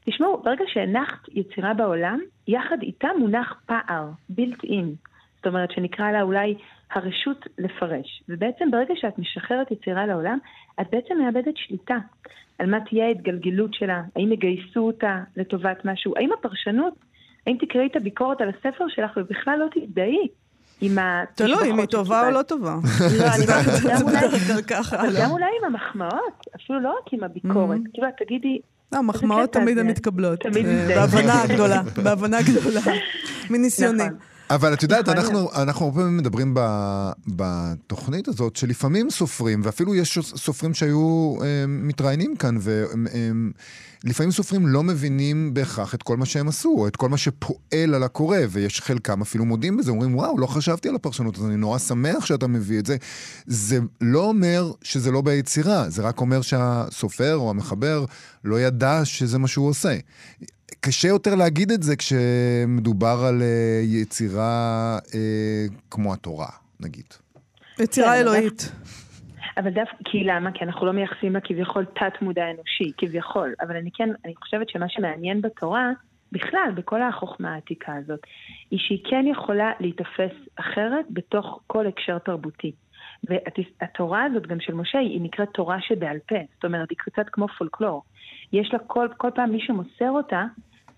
[0.04, 5.11] תשמעו, ברגע שהנחת יצירה בעולם, יחד איתה מונח פער, built in.
[5.42, 6.54] זאת אומרת, שנקרא לה אולי
[6.90, 8.22] הרשות לפרש.
[8.28, 10.38] ובעצם ברגע שאת משחררת יצירה לעולם,
[10.80, 11.96] את בעצם מאבדת שליטה
[12.58, 16.94] על מה תהיה ההתגלגלות שלה, האם יגייסו אותה לטובת משהו, האם הפרשנות,
[17.46, 20.28] האם תקראי את הביקורת על הספר שלך ובכלל לא תזדהי
[20.80, 22.76] עם התשבחות תלוי אם היא טובה או לא טובה.
[23.18, 23.44] לא, אני.
[25.00, 25.20] אבל לא?
[25.20, 27.80] גם אולי עם המחמאות, אפילו לא רק עם הביקורת.
[27.92, 28.58] כאילו, את תגידי,
[28.92, 29.78] לא, מחמאות קטע תמיד?
[29.78, 30.40] הן מתקבלות.
[30.40, 30.88] תמיד אה.
[30.88, 32.80] בהבנה גדולה, בהבנה גדולה.
[33.50, 34.04] מניסיוני.
[34.54, 35.08] אבל את יודעת.
[35.08, 36.60] אנחנו, אנחנו הרבה פעמים מדברים ב,
[37.26, 42.56] בתוכנית הזאת, שלפעמים סופרים, ואפילו יש סופרים שהיו אה, מתראיינים כאן,
[44.04, 47.94] ולפעמים סופרים לא מבינים בהכרח את כל מה שהם עשו, או את כל מה שפועל
[47.94, 51.56] על הקורא, ויש חלקם אפילו מודים בזה, אומרים, וואו, לא חשבתי על הפרשנות הזאת, אני
[51.56, 52.96] נורא שמח שאתה מביא את זה.
[53.46, 58.04] זה לא אומר שזה לא ביצירה, זה רק אומר שהסופר או המחבר
[58.44, 59.96] לא ידע שזה מה שהוא עושה.
[60.80, 66.48] קשה יותר להגיד את זה כשמדובר על אה, יצירה אה, כמו התורה,
[66.80, 67.04] נגיד.
[67.78, 68.72] יצירה כן, אלוהית.
[69.56, 70.52] אבל דווקא, כי למה?
[70.52, 73.54] כי אנחנו לא מייחסים לה כביכול תת-מודע אנושי, כביכול.
[73.60, 75.90] אבל אני כן, אני חושבת שמה שמעניין בתורה,
[76.32, 78.20] בכלל, בכל החוכמה העתיקה הזאת,
[78.70, 82.72] היא שהיא כן יכולה להיתפס אחרת בתוך כל הקשר תרבותי.
[83.28, 86.36] והתורה הזאת, גם של משה, היא נקראת תורה שבעל פה.
[86.54, 88.02] זאת אומרת, היא קצת כמו פולקלור.
[88.52, 90.44] יש לה כל, כל פעם מי שמוסר אותה,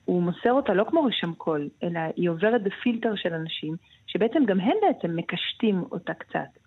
[0.04, 3.76] הוא מוסר אותה לא כמו רשם קול, אלא היא עוברת בפילטר של אנשים,
[4.14, 6.58] שבעצם גם הם בעצם מקשטים אותה קצת.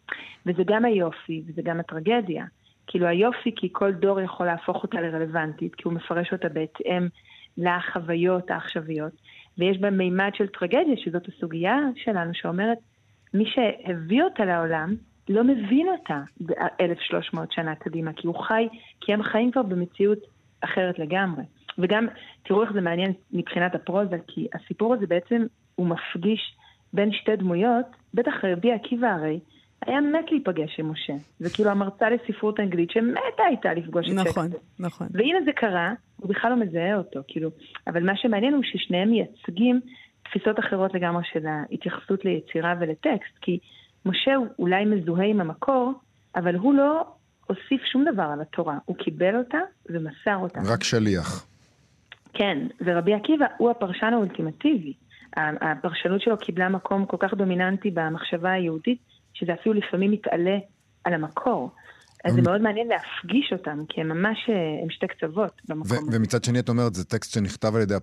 [0.46, 2.46] וזה גם היופי, וזה גם הטרגדיה.
[2.88, 7.08] כאילו היופי, כי כל דור יכול להפוך אותה לרלוונטית, כי הוא מפרש אותה בהתאם
[7.58, 9.12] לחוויות העכשוויות.
[9.58, 12.78] ויש בה מימד של טרגדיה, שזאת הסוגיה שלנו, שאומרת,
[13.34, 14.96] מי שהביא אותה לעולם,
[15.30, 18.68] לא מבין אותה ב-1300 שנה קדימה, כי הוא חי,
[19.02, 20.20] כי הם חיים כבר במציאות
[20.62, 21.44] אחרת לגמרי.
[21.78, 22.08] וגם,
[22.44, 25.46] תראו איך זה מעניין מבחינת הפרוזה, כי הסיפור הזה בעצם,
[25.76, 26.57] הוא מפגיש
[26.94, 29.40] בין שתי דמויות, בטח רבי עקיבא הרי,
[29.86, 31.14] היה מת להיפגש עם משה.
[31.40, 34.60] זה כאילו המרצה לספרות אנגלית שמתה הייתה לפגוש את נכון, שייקספיר.
[34.80, 35.08] נכון.
[35.12, 37.50] והנה זה קרה, הוא בכלל לא מזהה אותו, כאילו.
[37.88, 39.80] אבל מה שמעניין הוא ששניהם מייצגים
[40.24, 43.60] תפיסות אחרות לגמרי של ההתייחסות ליצירה ולטקסט, כי
[44.06, 45.94] משה הוא אולי מזוהה עם המקור,
[46.36, 47.06] אבל הוא לא
[47.48, 48.78] הוסיף שום דבר על התורה.
[48.86, 49.58] הוא קיבל אותה
[49.90, 50.60] ומסר אותה.
[50.74, 51.48] רק שליח.
[52.34, 54.94] כן, ורבי עקיבא הוא הפרשן האולטימטיבי.
[55.36, 59.00] הפרשנות שלו קיבלה מקום כל כך דומיננטי במחשבה היהודית,
[59.34, 60.58] שזה אפילו לפעמים מתעלה
[61.04, 61.72] על המקור.
[62.28, 64.54] אז זה מאוד מעניין להפגיש אותם, כי הם ממש, אה,
[64.84, 66.10] הם שתי קצוות במקום.
[66.12, 67.96] ומצד שני, את אומרת, זה טקסט שנכתב על ידי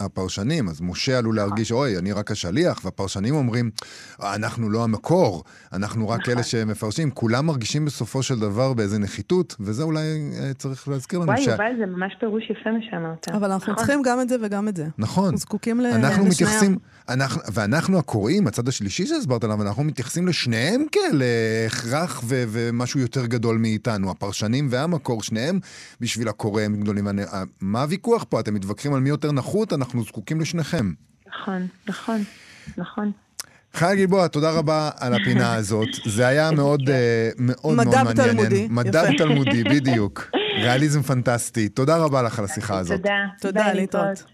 [0.00, 3.70] הפרשנים, אז משה עלול להרגיש, אוי, אני רק השליח, והפרשנים אומרים,
[4.22, 6.34] אנחנו לא המקור, אנחנו רק נכון.
[6.34, 7.10] אלה שמפרשים.
[7.10, 10.00] כולם מרגישים בסופו של דבר באיזה נחיתות, וזה אולי
[10.40, 11.28] אה, צריך להזכיר לנו.
[11.32, 13.28] וואי, יובל, זה ממש פירוש יפה מה שאמרת.
[13.28, 13.84] אבל אנחנו נכון.
[13.84, 14.86] צריכים גם את זה וגם את זה.
[14.98, 15.24] נכון.
[15.24, 16.28] אנחנו זקוקים ל- אנחנו לשניהם.
[16.28, 16.76] מתייחסים,
[17.08, 23.26] אנחנו, ואנחנו הקוראים, הצד השלישי שהסברת עליו, אנחנו מתייחסים לשניהם כאל אה, הכרח ומשהו יותר
[23.26, 24.10] גדול מאיתנו.
[24.10, 25.58] הפרשנים והמקור, שניהם
[26.00, 27.08] בשביל הקורא הם גדולים.
[27.08, 28.40] אני- אה, מה הוויכוח פה?
[28.40, 29.72] אתם מתווכחים על מי יותר נחות?
[29.72, 30.92] אנחנו זקוקים לשניכם.
[31.28, 32.22] נכון, נכון,
[32.78, 33.12] נכון.
[33.74, 35.88] חיה גלבוע, תודה רבה על הפינה הזאת.
[36.06, 38.28] זה היה מאוד אה, מאוד מאוד מדע מעניין.
[38.28, 39.18] תלמודי, מדע יפה.
[39.18, 40.30] תלמודי, בדיוק.
[40.62, 41.68] ריאליזם פנטסטי.
[41.68, 42.96] תודה רבה לך על השיחה הזאת.
[42.96, 43.14] תודה.
[43.40, 44.24] תודה, להתראות.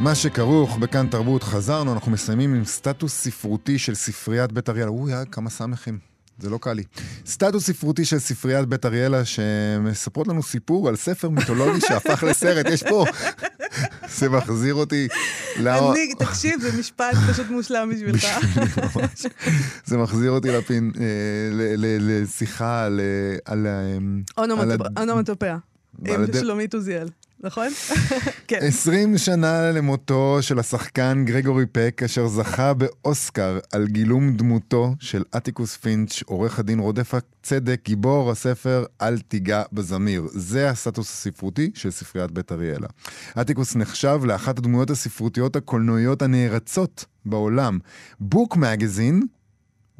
[0.00, 4.90] מה שכרוך בכאן תרבות, חזרנו, אנחנו מסיימים עם סטטוס ספרותי של ספריית בית אריאלה.
[4.90, 5.98] אוי, כמה סמכים.
[6.38, 6.82] זה לא קל לי.
[7.26, 12.66] סטטוס ספרותי של ספריית בית אריאלה, שמספרות לנו סיפור על ספר מיתולוגי שהפך לסרט.
[12.66, 13.04] יש פה...
[14.18, 15.08] זה מחזיר אותי...
[15.56, 15.92] לא...
[15.92, 18.26] אני, תקשיב, זה משפט פשוט מושלם בשבילך.
[19.86, 23.00] זה מחזיר אותי לפין, אה, לשיחה על...
[23.66, 23.98] אה, אה,
[24.98, 25.58] אונומטופיה.
[26.06, 27.08] עם שלומית עוזיאל,
[27.40, 27.68] נכון?
[28.48, 28.58] כן.
[28.62, 35.76] 20 שנה למותו של השחקן גרגורי פק, אשר זכה באוסקר על גילום דמותו של אטיקוס
[35.76, 40.28] פינץ', עורך הדין רודף הצדק, גיבור הספר "אל תיגע בזמיר".
[40.32, 42.88] זה הסטטוס הספרותי של ספריית בית אריאלה.
[43.40, 47.78] אטיקוס נחשב לאחת הדמויות הספרותיות הקולנועיות הנערצות בעולם.
[48.20, 49.22] בוק מגזין,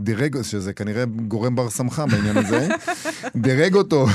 [0.00, 2.68] דירג, שזה כנראה גורם בר סמכה בעניין הזה,
[3.36, 4.06] דירג אותו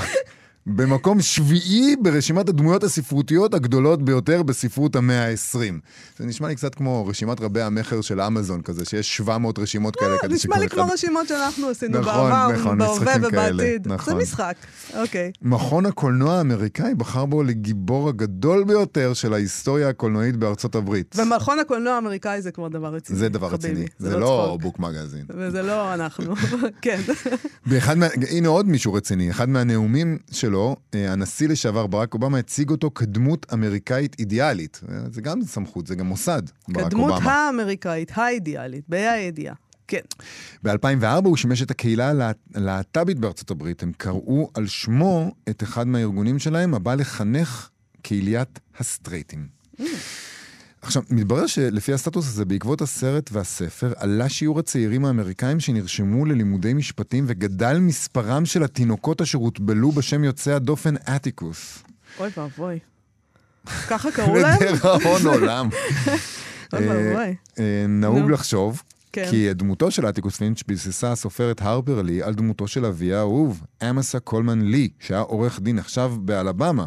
[0.68, 5.58] במקום שביעי ברשימת הדמויות הספרותיות הגדולות ביותר בספרות המאה ה-20.
[6.18, 10.16] זה נשמע לי קצת כמו רשימת רבי המכר של אמזון כזה, שיש 700 רשימות כאלה.
[10.24, 13.84] אה, נשמע לי כמו רשימות שאנחנו עשינו נכון, בעבר, נכון, בהווה ובעתיד.
[13.88, 14.18] זה נכון.
[14.18, 14.56] משחק,
[14.96, 15.32] אוקיי.
[15.42, 21.16] מכון הקולנוע האמריקאי בחר בו לגיבור הגדול ביותר של ההיסטוריה הקולנועית בארצות הברית.
[21.18, 23.20] ומכון הקולנוע האמריקאי זה כבר דבר רציני.
[23.20, 24.62] זה דבר רציני, זה לא צחוק.
[24.62, 25.26] בוק מגזין.
[25.30, 26.34] וזה לא אנחנו,
[26.82, 27.02] כן.
[28.30, 32.92] הנה עוד מישהו רציני, אחד מהנאומים שלו שלו, אה, הנשיא לשעבר ברק אובמה הציג אותו
[32.96, 34.82] כדמות אמריקאית אידיאלית.
[34.90, 37.34] אה, זה גם סמכות, זה גם מוסד, ברק כדמות אובמה.
[37.48, 39.56] האמריקאית, האידיאלית, בה"א הידיעה.
[39.88, 40.00] כן.
[40.64, 43.84] ב-2004 הוא שימש את הקהילה הלהט- הלהט"בית בארצות הברית.
[43.84, 47.70] הם קראו על שמו את אחד מהארגונים שלהם, הבא לחנך
[48.02, 49.48] קהיליית הסטרייטים.
[50.84, 57.26] עכשיו, מתברר שלפי הסטטוס הזה, בעקבות הסרט והספר, עלה שיעור הצעירים האמריקאים שנרשמו ללימודי משפטים
[57.28, 61.84] וגדל מספרם של התינוקות אשר הוטבלו בשם יוצאי הדופן אטיקוס.
[62.20, 62.80] אוי ואבוי.
[63.90, 64.60] ככה קראו להם?
[64.62, 65.70] לדיראון עולם.
[66.74, 67.36] אוי ואבוי.
[67.60, 68.32] אה, נהוג.
[68.32, 68.82] לחשוב
[69.14, 69.28] כן.
[69.30, 74.20] כי דמותו של אטיקוס פינץ' ביססה הסופרת הרפר לי על דמותו של אביה האהוב, אמסה
[74.20, 76.86] קולמן לי, שהיה עורך דין עכשיו באלבמה.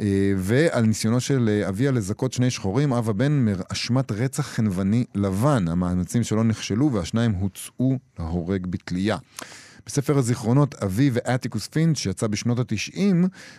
[0.00, 5.68] אה, ועל ניסיונו של אה, אביה לזכות שני שחורים, אב הבן מאשמת רצח חנווני לבן.
[5.68, 9.16] המאמצים שלו נכשלו והשניים הוצאו להורג בתלייה.
[9.86, 12.98] בספר הזיכרונות, אבי ואטיקוס פינץ', שיצא בשנות ה-90,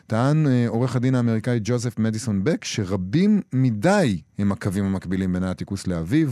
[0.07, 5.87] טען אה, עורך הדין האמריקאי ג'וזף מדיסון בק שרבים מדי הם הקווים המקבילים בין אטיקוס
[5.87, 6.29] לאביו.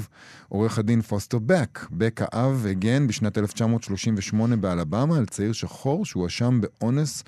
[0.49, 7.23] עורך הדין פוסטר בק, בק האב הגן בשנת 1938 באלבמה על צעיר שחור שהואשם באונס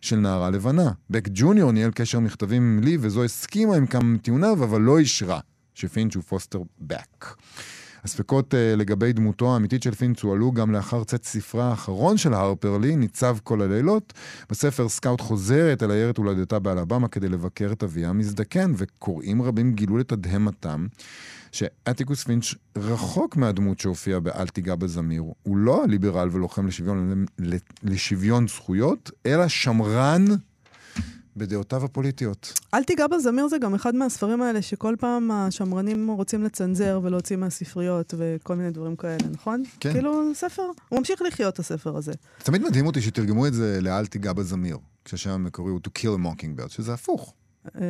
[0.00, 0.90] של נערה לבנה.
[1.10, 5.40] בק ג'וניור ניהל קשר מכתבים עם לי וזו הסכימה עם כמה מטיעוניו, אבל לא אישרה
[5.74, 7.34] שפינץ' הוא פוסטר בק.
[8.04, 12.78] הספקות אה, לגבי דמותו האמיתית של פינץ' הועלו גם לאחר צאת ספרה האחרון של הרפר
[12.78, 14.12] לי, ניצב כל הלילות.
[14.50, 19.98] בספר סקאוט חוזרת אל עיירת הולדתה באלבמה כדי לבקר את אביה המזדקן, וקוראים רבים גילו
[19.98, 20.86] לתדהמתם
[21.52, 25.22] שאתיקוס פינץ' רחוק מהדמות שהופיע ב"אל תיגע בזמיר".
[25.42, 27.24] הוא לא הליברל ולוחם לשוויון,
[27.82, 30.24] לשוויון זכויות, אלא שמרן
[31.38, 32.60] בדעותיו הפוליטיות.
[32.74, 38.14] אל תיגע בזמיר זה גם אחד מהספרים האלה שכל פעם השמרנים רוצים לצנזר ולהוציא מהספריות
[38.18, 39.62] וכל מיני דברים כאלה, נכון?
[39.80, 39.92] כן.
[39.92, 42.12] כאילו, ספר, הוא ממשיך לחיות, הספר הזה.
[42.12, 46.18] זה תמיד מדהים אותי שתרגמו את זה ל"אל תיגע בזמיר", כשהשם המקורי הוא To Kill
[46.18, 47.34] a Mockingbird, שזה הפוך.
[47.80, 47.82] אה,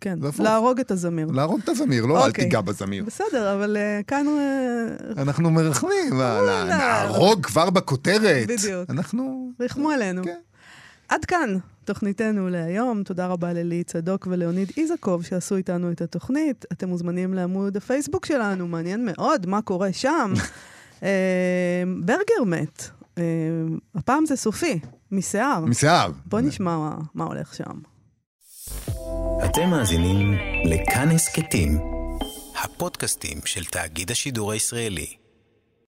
[0.00, 0.18] כן.
[0.38, 1.26] להרוג את הזמיר.
[1.26, 2.44] להרוג את הזמיר, לא אל אוקיי.
[2.44, 3.04] תיגע בזמיר.
[3.04, 4.26] בסדר, אבל אה, כאן.
[4.28, 6.14] אה, אנחנו מרחמים.
[6.68, 8.48] נהרוג כבר בכותרת.
[8.48, 8.90] בדיוק.
[8.90, 9.50] אנחנו...
[9.60, 10.24] ריחמו עלינו.
[10.24, 10.38] כן.
[11.08, 11.56] עד כאן
[11.88, 13.02] תוכניתנו להיום.
[13.02, 16.64] תודה רבה ללי צדוק ולאוניד איזקוב שעשו איתנו את התוכנית.
[16.72, 20.32] אתם מוזמנים לעמוד הפייסבוק שלנו, מעניין מאוד מה קורה שם.
[21.02, 22.90] אה, ברגר מת.
[23.18, 23.22] אה,
[23.94, 24.80] הפעם זה סופי,
[25.12, 25.64] משיער.
[25.64, 26.10] משיער.
[26.26, 27.78] בוא נשמע מה, מה הולך שם.
[29.44, 30.34] אתם מאזינים
[30.64, 31.78] לכאן הסכתים,
[32.64, 35.17] הפודקאסטים של תאגיד השידור הישראלי.